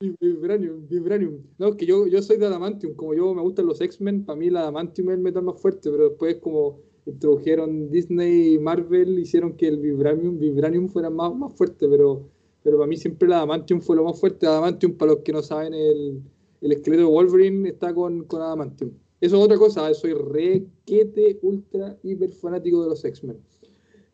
[0.00, 1.42] Vibranium, Vibranium.
[1.58, 4.38] No, es que yo, yo soy de Adamantium, como yo me gustan los X-Men, para
[4.38, 9.18] mí el Adamantium es el metal más fuerte, pero después como introdujeron Disney y Marvel,
[9.18, 12.30] hicieron que el Vibranium, Vibranium fuera más, más fuerte, pero,
[12.62, 14.46] pero para mí siempre el Adamantium fue lo más fuerte.
[14.46, 16.22] Adamantium, para los que no saben, el,
[16.62, 18.92] el esqueleto de Wolverine está con, con Adamantium.
[19.20, 23.36] Eso es otra cosa, soy requete, ultra, hiper fanático de los X-Men.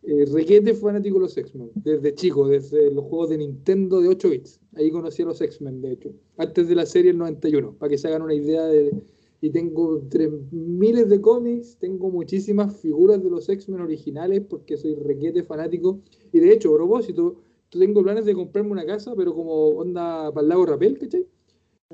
[0.03, 4.31] Eh, requete fanático de los X-Men, desde chico, desde los juegos de Nintendo de 8
[4.31, 4.61] bits.
[4.75, 7.99] Ahí conocí a los X-Men, de hecho, antes de la serie el 91, para que
[7.99, 9.03] se hagan una idea de...
[9.43, 14.95] Y tengo tres miles de cómics, tengo muchísimas figuras de los X-Men originales porque soy
[14.95, 16.01] requete fanático.
[16.33, 17.37] Y de hecho, a propósito,
[17.69, 21.27] tengo planes de comprarme una casa, pero como onda para el lago Rapel, ¿cachai?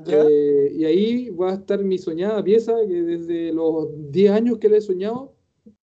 [0.06, 4.68] Eh, y ahí va a estar mi soñada pieza, que desde los 10 años que
[4.68, 5.34] le he soñado,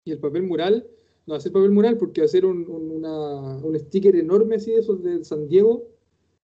[0.04, 0.88] y el papel mural,
[1.26, 5.22] no ser papel mural porque ser un, un, una- un sticker enorme así, esos de
[5.24, 5.86] San Diego,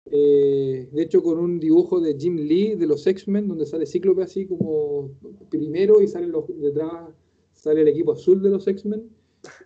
[0.07, 4.23] eh, de hecho con un dibujo de Jim Lee de los X-Men, donde sale Cíclope
[4.23, 5.11] así como
[5.51, 7.11] primero y sale los, detrás
[7.53, 9.11] sale el equipo azul de los X-Men.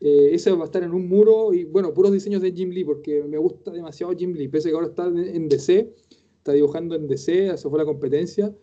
[0.00, 2.84] Eh, ese va a estar en un muro y bueno, puros diseños de Jim Lee
[2.84, 5.92] porque me gusta demasiado Jim Lee, pese a que ahora está en DC,
[6.44, 8.54] está dibujando en DC, se fue la competencia.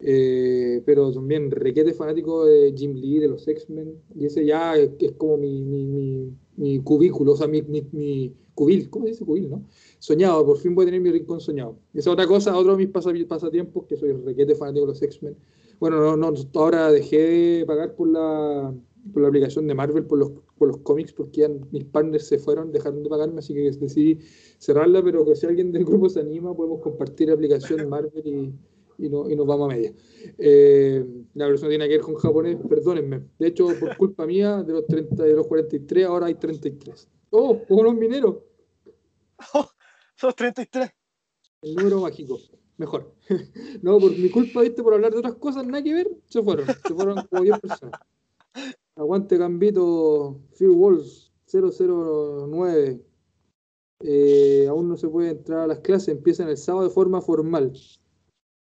[0.00, 4.92] Eh, pero también requete fanático de Jim Lee, de los X-Men, y ese ya es,
[5.16, 9.66] como mi, mi, mi, mi cubículo, o sea, mi, mi, cubil, ¿cómo dice cubil, no?
[9.98, 11.80] Soñado, por fin voy a tener mi rincón soñado.
[11.92, 15.02] Esa es otra cosa, otro de mis pasa- pasatiempos, que soy requete fanático de los
[15.02, 15.36] X-Men.
[15.80, 18.72] Bueno, no, no, ahora dejé de pagar por la,
[19.12, 22.38] por la aplicación de Marvel, por los, por los cómics, porque ya mis partners se
[22.38, 24.18] fueron, dejaron de pagarme, así que decidí
[24.58, 28.52] cerrarla, pero que si alguien del grupo se anima, podemos compartir la aplicación Marvel y,
[28.98, 29.92] y, no, y nos vamos a media.
[30.38, 31.04] Eh,
[31.34, 33.22] la versión tiene que ver con japonés, perdónenme.
[33.38, 37.08] De hecho, por culpa mía, de los, 30, de los 43, ahora hay 33.
[37.30, 37.60] ¡Oh!
[37.66, 38.36] Como los mineros.
[40.16, 40.90] Sos 33.
[41.62, 42.38] El número mágico.
[42.76, 43.12] Mejor.
[43.82, 46.66] no, por mi culpa, viste, por hablar de otras cosas, nada que ver, se fueron.
[46.66, 48.00] Se fueron como 10 personas.
[48.98, 53.00] Aguante Gambito, Phil Walls, 009.
[54.00, 57.72] Eh, aún no se puede entrar a las clases, empiezan el sábado de forma formal.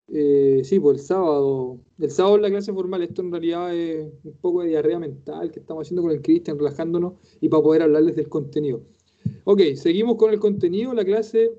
[0.09, 1.79] Eh, sí, pues el sábado.
[1.99, 3.03] El sábado es la clase formal.
[3.03, 6.59] Esto en realidad es un poco de diarrea mental que estamos haciendo con el Cristian,
[6.59, 8.83] relajándonos y para poder hablarles del contenido.
[9.45, 10.93] Ok, seguimos con el contenido.
[10.95, 11.53] La clase,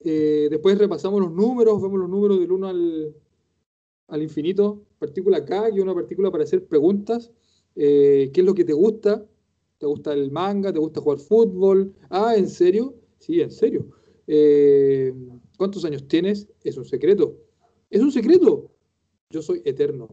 [0.00, 3.16] eh, después repasamos los números, vemos los números del 1 al,
[4.08, 4.82] al infinito.
[4.98, 7.32] Partícula K, que es una partícula para hacer preguntas.
[7.74, 9.26] Eh, ¿Qué es lo que te gusta?
[9.78, 10.72] ¿Te gusta el manga?
[10.72, 11.94] ¿Te gusta jugar fútbol?
[12.10, 12.94] Ah, ¿en serio?
[13.18, 13.86] Sí, en serio.
[14.26, 15.12] Eh,
[15.56, 16.48] ¿Cuántos años tienes?
[16.62, 17.36] Es un secreto.
[17.90, 18.70] Es un secreto.
[19.30, 20.08] Yo soy eterno.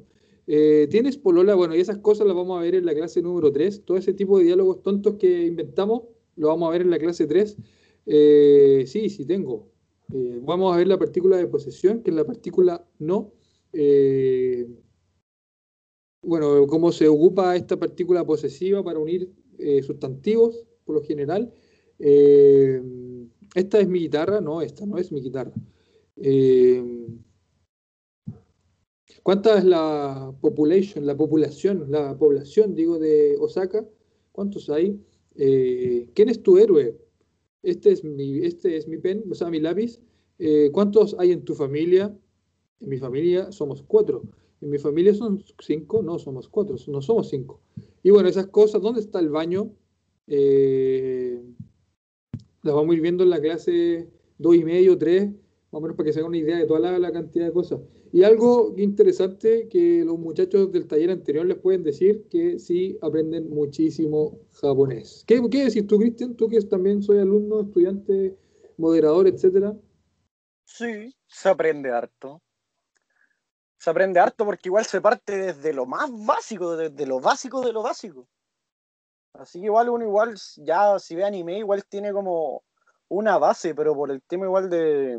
[0.48, 1.54] Eh, ¿Tienes polola?
[1.56, 3.86] Bueno, y esas cosas las vamos a ver en la clase número 3.
[3.86, 6.04] Todo ese tipo de diálogos tontos que inventamos,
[6.36, 7.58] lo vamos a ver en la clase 3.
[8.06, 9.70] Eh, sí, sí tengo.
[10.42, 13.34] Vamos a ver la partícula de posesión, que es la partícula no.
[16.22, 21.54] Bueno, cómo se ocupa esta partícula posesiva para unir eh, sustantivos, por lo general.
[21.98, 22.82] Eh,
[23.56, 25.54] esta es mi guitarra, no, esta no es mi guitarra.
[26.18, 26.84] Eh,
[29.24, 33.88] ¿Cuánta es la population, la población, la población, digo, de Osaka?
[34.32, 35.02] ¿Cuántos hay?
[35.36, 36.98] ¿Quién es tu héroe?
[37.64, 40.00] Este es mi, este es mi pen, o sea, mi lápiz.
[40.72, 42.16] ¿Cuántos hay en tu familia?
[42.80, 44.24] En mi familia somos cuatro.
[44.62, 47.62] En mi familia son cinco, no somos cuatro, no somos cinco.
[48.04, 49.72] Y bueno, esas cosas, ¿dónde está el baño?
[50.28, 51.42] Eh,
[52.64, 55.30] las vamos a ir viendo en la clase dos y medio, tres,
[55.72, 57.80] más o menos para que se hagan una idea de toda la, cantidad de cosas.
[58.12, 63.50] Y algo interesante que los muchachos del taller anterior les pueden decir que sí aprenden
[63.50, 65.24] muchísimo japonés.
[65.28, 66.36] ¿Qué, qué decir tú, Cristian?
[66.36, 68.36] Tú que también soy alumno, estudiante,
[68.78, 69.78] moderador, etcétera.
[70.66, 72.42] Sí, se aprende harto.
[73.80, 77.74] Se aprende harto porque igual se parte desde lo más básico, desde lo básico de
[77.74, 78.28] lo básico.
[79.34, 82.64] Así que igual uno igual, ya si ve anime, igual tiene como
[83.08, 85.18] una base, pero por el tema igual de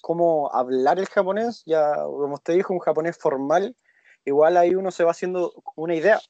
[0.00, 3.74] cómo hablar el japonés, ya como usted dijo, un japonés formal,
[4.24, 6.20] igual ahí uno se va haciendo una idea.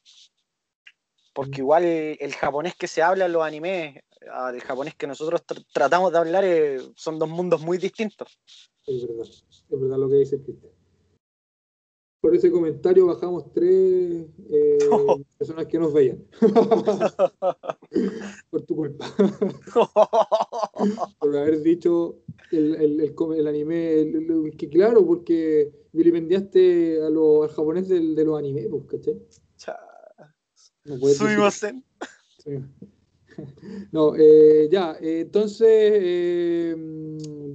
[1.33, 4.03] Porque igual el, el japonés que se habla en los animes,
[4.33, 8.39] al japonés que nosotros tr tratamos de hablar, eh, son dos mundos muy distintos.
[8.87, 10.76] Es verdad, es verdad lo que dice Cristian.
[12.27, 14.77] Por ese comentario bajamos tres eh,
[15.37, 16.25] personas que nos veían.
[18.49, 19.05] Por tu culpa.
[21.19, 22.17] Por haber dicho
[22.51, 24.11] el, el, el, el anime.
[24.57, 29.25] Que claro, porque vilipendiaste a lo, al japonés del, de los animes, pues, ¿cachai?
[30.83, 31.81] No puedes decir...
[33.91, 36.75] No, eh, ya, eh, entonces, eh,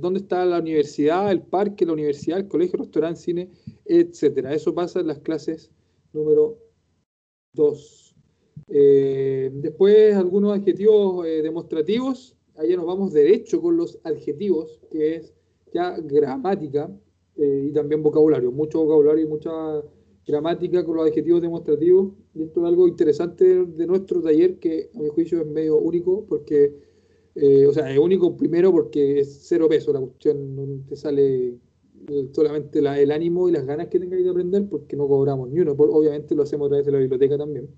[0.01, 3.51] ¿dónde está la universidad, el parque, la universidad, el colegio, el restaurante, cine,
[3.85, 4.55] etcétera?
[4.55, 5.71] Eso pasa en las clases
[6.13, 6.59] número
[7.55, 8.15] 2.
[8.69, 12.37] después, algunos adjetivos demostrativos.
[12.57, 15.35] Allá nos vamos derecho con los adjetivos, que es
[15.73, 16.91] ya gramática
[17.37, 18.53] y también vocabulario.
[18.53, 19.51] Mucho vocabulario y mucha
[20.27, 22.13] gramática con los adjetivos demostrativos.
[22.35, 26.25] Y esto es algo interesante de nuestro taller que a mi juicio es medio único
[26.27, 26.75] porque,
[27.35, 31.59] eh, o sea, es único primero porque es cero peso la cuestión, te sale
[32.33, 35.61] solamente la, el ánimo y las ganas que tengáis de aprender porque no cobramos ni
[35.61, 37.69] uno, por, obviamente lo hacemos a través de la biblioteca también.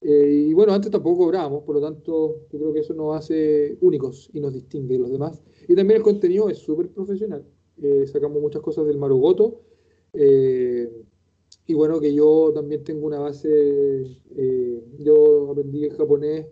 [0.00, 3.78] Eh, y bueno, antes tampoco cobrábamos, por lo tanto, yo creo que eso nos hace
[3.80, 5.42] únicos y nos distingue de los demás.
[5.66, 7.42] Y también el contenido es súper profesional.
[7.80, 9.62] Eh, sacamos muchas cosas del Marugoto.
[11.66, 14.04] Y bueno, que yo también tengo una base,
[14.98, 16.46] yo aprendí japonés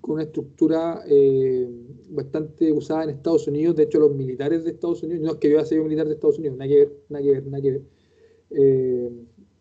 [0.00, 1.02] con una estructura
[2.10, 3.76] bastante usada en Estados Unidos.
[3.76, 6.14] De hecho, los militares de Estados Unidos, no es que yo haya sido militar de
[6.14, 7.82] Estados Unidos, nada que ver, nada que ver, nada que ver.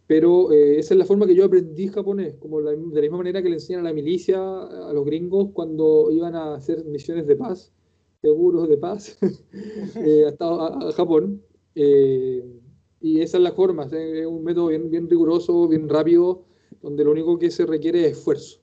[0.07, 3.41] Pero eh, esa es la forma que yo aprendí japonés, como de la misma manera
[3.41, 7.35] que le enseñan a la milicia, a los gringos, cuando iban a hacer misiones de
[7.35, 7.73] paz,
[8.21, 9.17] seguros de paz,
[9.95, 11.41] eh, a, Japón.
[11.73, 12.54] Eh,
[13.05, 16.43] y esa es la forma, es un método bien, bien riguroso, bien rápido,
[16.81, 18.61] donde lo único que se requiere es esfuerzo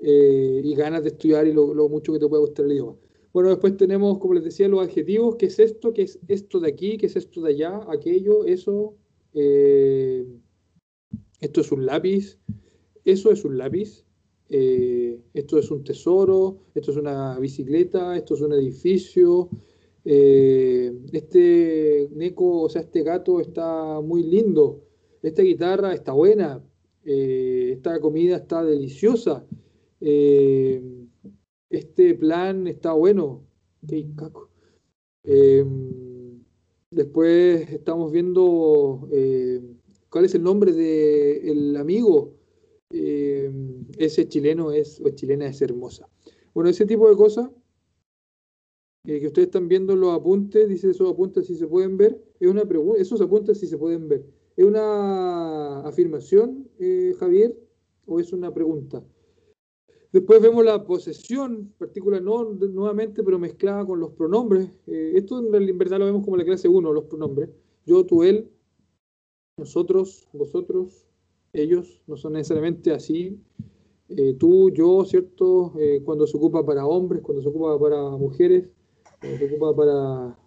[0.00, 2.96] y ganas de estudiar y lo, mucho que te pueda gustar el idioma.
[3.34, 5.92] Bueno, después tenemos, como les decía, los adjetivos, ¿qué es esto?
[5.92, 6.96] ¿Qué es esto de aquí?
[6.96, 7.80] ¿Qué es esto de allá?
[7.88, 8.94] Aquello, eso,
[9.34, 10.26] eh,
[11.40, 12.38] esto es un lápiz,
[13.04, 14.06] eso es un lápiz,
[14.48, 19.50] eh, esto es un tesoro, esto es una bicicleta, esto es un edificio,
[20.04, 22.08] eh, este
[22.74, 24.82] este gato está muy lindo,
[25.22, 26.62] esta guitarra está buena,
[27.04, 29.46] esta comida está deliciosa,
[30.00, 30.94] este
[32.14, 33.46] plan está bueno,
[34.16, 34.50] caco.
[36.94, 39.60] Después estamos viendo eh,
[40.08, 42.34] cuál es el nombre del amigo.
[42.90, 43.50] Eh,
[43.98, 46.08] ese chileno es, o chilena es hermosa.
[46.54, 47.50] Bueno, ese tipo de cosas
[49.06, 52.22] eh, que ustedes están viendo en los apuntes, dice esos apuntes si se pueden ver,
[52.40, 54.24] es una pregunta, esos apuntes si se pueden ver.
[54.56, 56.68] ¿Es una afirmación,
[57.18, 57.58] Javier,
[58.06, 59.02] o es una pregunta?
[60.14, 64.70] Después vemos la posesión, partícula no nuevamente, pero mezclada con los pronombres.
[64.86, 67.50] Eh, esto en verdad lo vemos como la clase 1, los pronombres.
[67.84, 68.48] Yo, tú, él,
[69.58, 71.08] nosotros, vosotros,
[71.52, 73.40] ellos, no son necesariamente así.
[74.08, 75.72] Eh, tú, yo, ¿cierto?
[75.80, 78.68] Eh, cuando se ocupa para hombres, cuando se ocupa para mujeres,
[79.24, 80.38] cuando se ocupa para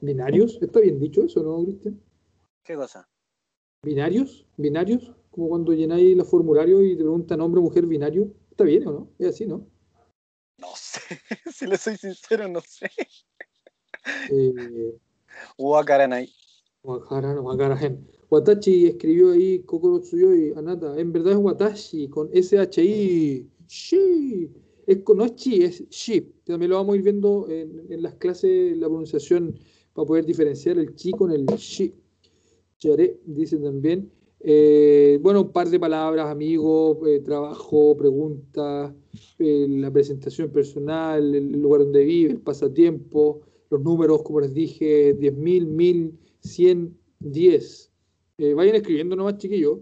[0.00, 0.58] binarios.
[0.60, 2.00] ¿Está bien dicho eso, no, Cristian?
[2.62, 3.08] ¿Qué cosa?
[3.82, 4.46] ¿Binarios?
[4.56, 5.12] ¿Binarios?
[5.34, 8.32] como cuando llenáis los formularios y te preguntan hombre mujer binario.
[8.52, 9.08] ¿Está bien o no?
[9.18, 9.66] Es así, ¿no?
[10.58, 11.00] No sé,
[11.52, 12.88] si le soy sincero, no sé.
[14.30, 14.96] Eh,
[15.58, 16.32] Wakaranai.
[16.84, 18.08] Wakarahen.
[18.30, 20.96] Watachi escribió ahí Kokoro Tsuyoi Anata.
[21.00, 23.50] En verdad es Watashi con SHI.
[23.66, 24.50] Shi.
[24.86, 26.32] Es, no es chi, es shi.
[26.44, 29.54] También lo vamos a ir viendo en, las clases, la pronunciación,
[29.92, 31.94] para poder diferenciar el chi con el shi.
[32.78, 34.10] Chare dice también.
[34.46, 38.92] Eh, bueno, un par de palabras, amigos, eh, trabajo, preguntas,
[39.38, 45.16] eh, la presentación personal, el lugar donde vive, el pasatiempo, los números, como les dije,
[45.18, 47.90] 10.000, 1.000, 100, 10.
[48.54, 49.78] vayan escribiendo nomás, chiquillos.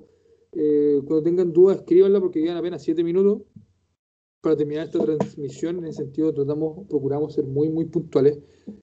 [0.52, 3.42] cuando tengan dudas, escríbanla porque quedan apenas 7 minutos
[4.42, 5.78] para terminar esta transmisión.
[5.78, 8.38] En ese sentido, tratamos, procuramos ser muy, muy puntuales.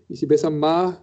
[0.07, 0.99] Y si pesan más,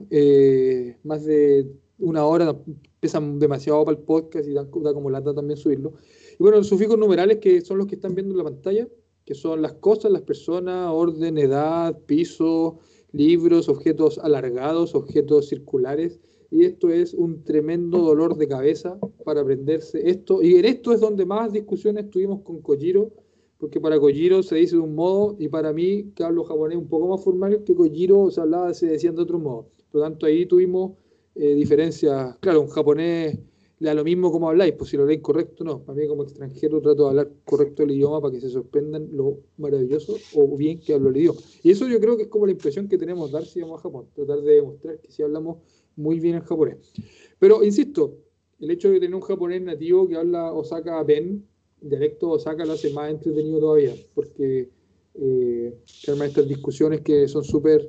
[1.04, 2.59] más de una hora,
[2.98, 5.92] pesan demasiado para el podcast y da, como lata también subirlo.
[6.32, 8.88] Y bueno, los sufijos numerales que son los que están viendo en la pantalla,
[9.24, 12.78] que son las cosas, las personas, orden, edad, piso,
[13.12, 16.20] libros, objetos alargados, objetos circulares.
[16.50, 20.42] Y esto es un tremendo dolor de cabeza para aprenderse esto.
[20.42, 23.12] Y en esto es donde más discusiones tuvimos con Kojiro,
[23.59, 26.88] porque para Kojiro se dice de un modo y para mí, que hablo japonés un
[26.88, 29.68] poco más formal, que Kojiro se hablaba, se decían de otro modo.
[29.90, 30.92] Por lo tanto, ahí tuvimos
[31.34, 32.36] eh, diferencias.
[32.40, 33.38] Claro, un japonés
[33.78, 35.82] le da lo mismo como habláis, pues si lo leéis correcto, no.
[35.82, 39.40] Para mí como extranjero trato de hablar correcto el idioma para que se sorprendan lo
[39.59, 41.40] maravilloso o bien que hablo el idioma.
[41.62, 43.82] Y eso yo creo que es como la impresión que tenemos dar si vamos a
[43.82, 45.59] Japón, tratar de demostrar que si hablamos
[45.94, 46.92] muy bien el japonés.
[47.38, 48.16] Pero insisto,
[48.61, 51.46] el hecho de tener un japonés nativo que habla Osaka Ben,
[51.89, 54.70] dialecto Osaka, lo hace más entretenido todavía, porque
[55.14, 57.89] eh, estas discusiones que son súper...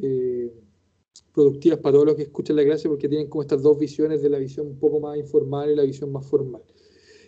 [0.00, 0.52] Eh,
[1.32, 4.30] productivas para todos los que escuchan la clase porque tienen como estas dos visiones de
[4.30, 6.62] la visión un poco más informal y la visión más formal.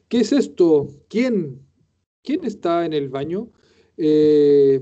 [0.09, 0.89] ¿Qué es esto?
[1.09, 1.67] ¿Quién?
[2.23, 3.51] ¿Quién está en el baño?
[3.97, 4.81] Eh,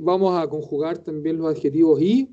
[0.00, 2.28] vamos a conjugar también los adjetivos y.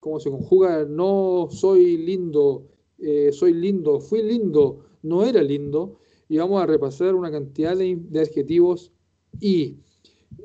[0.00, 0.84] ¿Cómo se conjuga?
[0.84, 2.66] No soy lindo,
[2.98, 5.98] eh, soy lindo, fui lindo, no era lindo.
[6.28, 8.92] Y vamos a repasar una cantidad de, adjetivos
[9.40, 9.78] y.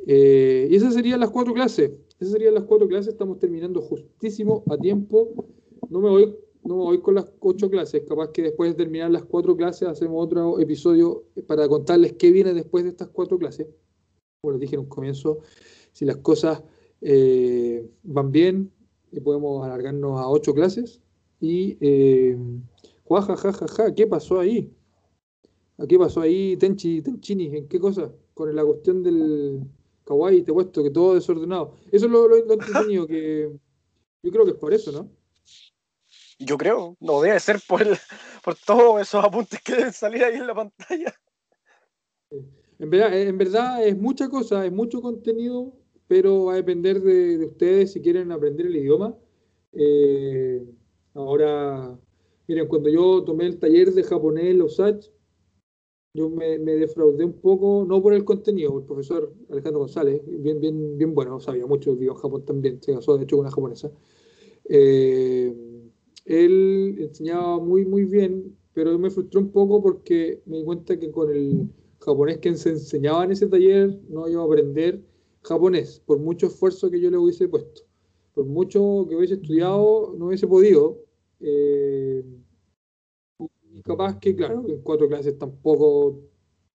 [0.06, 1.92] Eh, y esas serían las cuatro clases.
[2.20, 5.48] Esas serían las cuatro clases, estamos terminando justísimo a tiempo.
[5.90, 9.10] No me voy, no me voy con las ocho clases, capaz que después de terminar
[9.10, 13.68] las cuatro clases hacemos otro episodio para contarles qué viene después de estas cuatro clases.
[14.42, 15.40] Como les dije en un comienzo,
[15.94, 16.62] si las cosas
[17.02, 18.72] eh, van bien,
[19.12, 21.02] eh, podemos alargarnos a ocho clases.
[21.40, 22.38] Y, eh,
[23.10, 24.72] ja, ja, ja, ja, ¿qué pasó ahí?
[25.80, 27.56] ¿A qué pasó ahí, Tenchi, Tenchini?
[27.56, 28.12] ¿En qué cosa?
[28.34, 29.62] Con la cuestión del
[30.06, 31.76] kawaii, te he puesto que todo desordenado.
[31.92, 33.50] Eso es lo, lo, lo entretenido, que
[34.24, 35.10] yo creo que es por eso, ¿no?
[36.40, 37.98] Yo creo, no debe ser por, el-
[38.44, 41.14] por todos esos apuntes que deben salir ahí en la pantalla.
[42.80, 45.74] En verdad, en verdad es mucha cosa, es mucho contenido,
[46.08, 49.16] pero va a depender de, de ustedes si quieren aprender el idioma.
[49.74, 50.64] Eh,
[51.14, 51.98] ahora,
[52.48, 55.06] miren, cuando yo tomé el taller de japonés, los SAT,
[56.14, 60.60] yo me, me defraudé un poco, no por el contenido, el profesor Alejandro González, bien,
[60.60, 63.52] bien, bien bueno, sabía mucho del idioma Japón también, se casó de hecho con una
[63.52, 63.92] japonesa.
[64.66, 65.54] Eh,
[66.26, 71.12] él enseñaba muy, muy bien, pero me frustró un poco porque me di cuenta que
[71.12, 75.02] con el japonés que se enseñaba en ese taller no iba a aprender
[75.44, 77.84] japonés, por mucho esfuerzo que yo le hubiese puesto.
[78.34, 81.00] Por mucho que hubiese estudiado, no hubiese podido.
[81.40, 82.24] Eh,
[83.84, 86.20] capaz que, claro, en cuatro clases tampoco,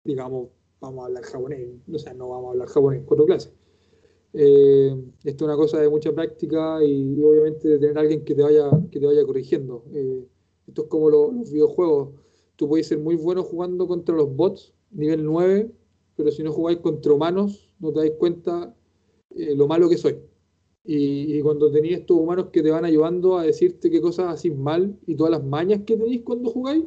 [0.03, 0.49] digamos,
[0.79, 1.69] vamos a hablar japonés.
[1.93, 3.53] O sea, no vamos a hablar japonés en cuatro clases.
[4.33, 8.43] Eh, esto es una cosa de mucha práctica y, obviamente de tener alguien que te
[8.43, 9.83] vaya, que te vaya corrigiendo.
[9.93, 10.25] Eh,
[10.67, 12.11] esto es como lo- los videojuegos.
[12.55, 15.71] Tú puedes ser muy bueno jugando contra los bots, nivel 9,
[16.15, 18.75] pero si no jugáis contra humanos, no te dais cuenta
[19.35, 20.17] eh, lo malo que soy.
[20.83, 24.55] Y, y cuando tenéis estos humanos que te van ayudando a decirte qué cosas hacís
[24.55, 26.85] mal y todas las mañas que tenéis cuando jugáis,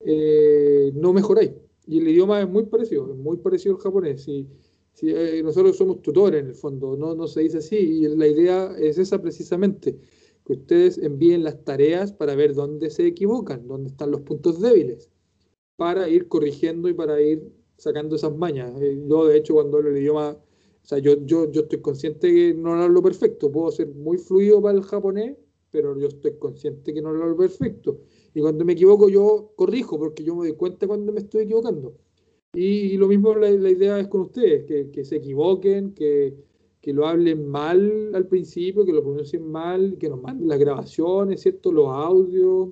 [0.00, 1.52] eh, no mejoráis.
[1.86, 4.22] Y el idioma es muy parecido, es muy parecido al japonés.
[4.22, 4.46] Si,
[4.92, 7.76] si, eh, nosotros somos tutores en el fondo, no, no se dice así.
[7.76, 9.98] Y la idea es esa precisamente,
[10.44, 15.10] que ustedes envíen las tareas para ver dónde se equivocan, dónde están los puntos débiles,
[15.76, 17.42] para ir corrigiendo y para ir
[17.76, 18.72] sacando esas mañas.
[18.80, 20.38] Eh, yo, de hecho, cuando hablo el idioma,
[20.84, 24.18] o sea, yo, yo, yo estoy consciente que no lo hablo perfecto, puedo ser muy
[24.18, 25.34] fluido para el japonés,
[25.70, 28.00] pero yo estoy consciente que no lo hablo perfecto.
[28.34, 31.96] Y cuando me equivoco, yo corrijo, porque yo me doy cuenta cuando me estoy equivocando.
[32.52, 36.36] Y, lo mismo la, la idea es con ustedes, que, que se equivoquen, que,
[36.82, 41.40] que lo hablen mal al principio, que lo pronuncien mal, que nos manden las grabaciones,
[41.40, 41.72] ¿cierto?
[41.72, 42.68] Los audios,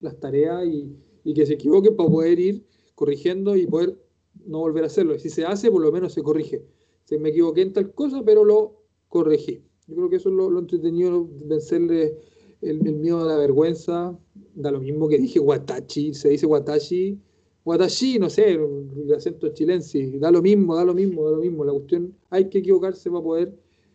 [0.00, 0.92] las tareas, y,
[1.22, 3.96] y que se equivoquen para poder ir corrigiendo y poder
[4.44, 5.16] no volver a hacerlo.
[5.20, 6.64] Si se hace, por lo menos se corrige.
[7.04, 9.62] Se me equivoqué en tal cosa, pero lo corregí.
[9.86, 12.18] Yo creo que eso es lo, lo entretenido, vencerle
[12.62, 14.18] el, miedo a la vergüenza.
[14.54, 17.18] Da lo mismo que dije Watachi, se dice Watashi,
[17.64, 21.64] Watashi, no sé, el acento chilense, da lo mismo, da lo mismo, da lo mismo.
[21.64, 23.54] La cuestión, hay que equivocarse para poder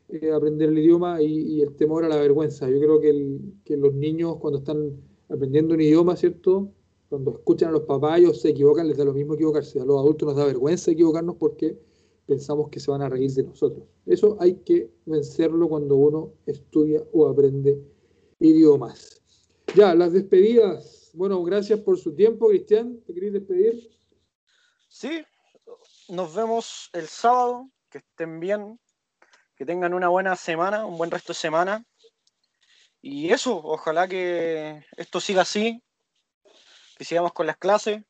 [0.09, 2.69] eh, aprender el idioma y, el temor a la vergüenza.
[2.69, 4.99] Yo creo que los niños cuando están
[5.29, 6.71] aprendiendo un idioma, ¿cierto?
[7.09, 9.79] Cuando escuchan a los papás, ellos se equivocan, les da lo mismo equivocarse.
[9.79, 11.77] A los adultos nos da vergüenza equivocarnos porque
[12.29, 13.83] pensamos que se van a reír de nosotros.
[14.05, 17.81] Eso hay que vencerlo cuando uno estudia o aprende
[18.39, 19.21] idiomas.
[19.75, 21.09] Ya, las despedidas.
[21.13, 23.01] Bueno, gracias por su tiempo, Cristian.
[23.01, 23.89] ¿Te queréis despedir?
[24.87, 25.25] Sí,
[26.07, 27.69] nos vemos el sábado.
[27.89, 28.79] Que estén bien,
[29.55, 31.83] que tengan una buena semana, un buen resto de semana.
[33.01, 35.81] Y eso, ojalá que esto siga así,
[36.95, 38.03] que sigamos con las clases,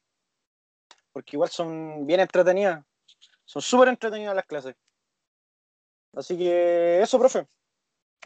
[1.13, 2.83] porque igual son bien entretenidas.
[3.49, 4.75] Son súper entretenidas las clases.
[6.13, 7.47] Así que eso, profe.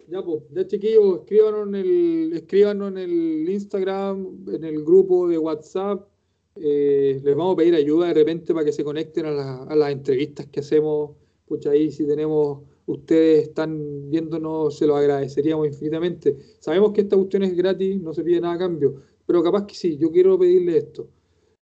[0.10, 5.38] Ya, pues, ya chiquillos, escríbanos en el, escríbanos en el Instagram, en el grupo de
[5.38, 6.10] WhatsApp.
[6.58, 9.76] Eh, les vamos a pedir ayuda de repente para que se conecten a, la, a
[9.78, 11.12] las entrevistas que hacemos.
[11.46, 16.38] Pucha, ahí si tenemos, ustedes están viéndonos, se lo agradeceríamos infinitamente.
[16.60, 19.76] Sabemos que esta cuestión es gratis, no se pide nada a cambio, pero capaz que
[19.76, 21.08] sí, yo quiero pedirle esto.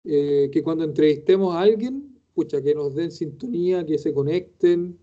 [0.03, 4.99] Eh, que cuando entrevistemos a alguien, pucha, que nos den sintonía, que se conecten,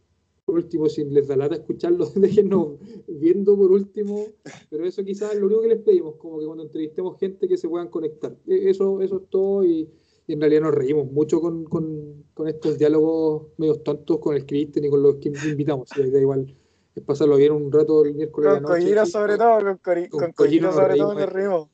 [0.47, 4.27] por último, si les da lata escucharlo, déjenos viendo por último,
[4.69, 7.57] pero eso quizás es lo único que les pedimos, como que cuando entrevistemos gente que
[7.57, 8.33] se puedan conectar.
[8.47, 9.89] Eso, eso es todo y,
[10.25, 14.45] y en realidad nos reímos mucho con, con, con, estos diálogos medios tontos con el
[14.45, 15.89] Cristian y con los que invitamos.
[15.97, 16.55] Y idea igual
[16.95, 18.53] es pasarlo bien un rato el miércoles.
[18.53, 21.69] Con Collino sobre todo, con, con, con Collino sobre reímos, todo nos reímos.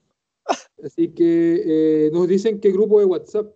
[0.84, 3.54] Así que eh, nos dicen que grupo de WhatsApp.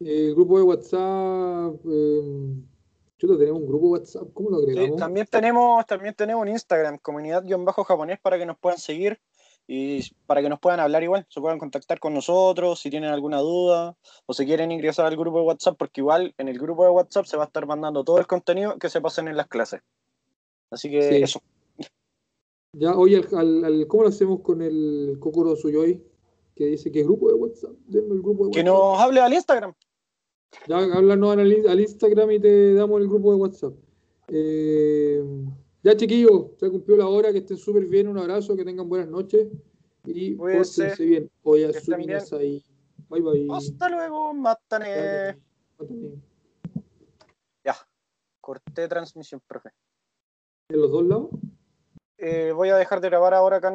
[0.00, 1.76] Eh, el grupo de WhatsApp...
[1.90, 2.54] Eh,
[3.20, 4.92] Chuta, tenemos un grupo WhatsApp, ¿cómo lo agregamos?
[4.92, 9.20] Sí, también tenemos, también tenemos un Instagram, comunidad-japonés, para que nos puedan seguir
[9.66, 13.40] y para que nos puedan hablar igual, se puedan contactar con nosotros si tienen alguna
[13.40, 13.94] duda
[14.24, 17.26] o si quieren ingresar al grupo de WhatsApp, porque igual en el grupo de WhatsApp
[17.26, 19.82] se va a estar mandando todo el contenido que se pasen en las clases.
[20.70, 21.22] Así que sí.
[21.22, 21.42] eso.
[22.72, 26.02] Ya, oye, al, al, al, ¿cómo lo hacemos con el Kokoro Suyoi?
[26.56, 28.54] Que dice que grupo de WhatsApp, denme el grupo de WhatsApp.
[28.54, 29.74] Que nos hable al Instagram.
[30.66, 33.74] Ya, háblanos al, al, Instagram y te damos el grupo de WhatsApp.
[34.28, 35.22] Eh,
[35.82, 39.08] ya, chiquillos, se cumplió la hora, que estén súper bien, un abrazo, que tengan buenas
[39.08, 39.48] noches
[40.04, 41.30] y pórtense bien.
[41.42, 42.64] Oye, ahí.
[43.08, 43.48] Bye bye.
[43.52, 45.36] Hasta luego, Matané.
[45.78, 46.22] Mátane.
[47.64, 47.76] Ya,
[48.40, 49.70] corté transmisión, profe.
[50.68, 51.30] ¿En los dos lados?
[52.18, 53.68] Eh, voy a dejar de grabar ahora acá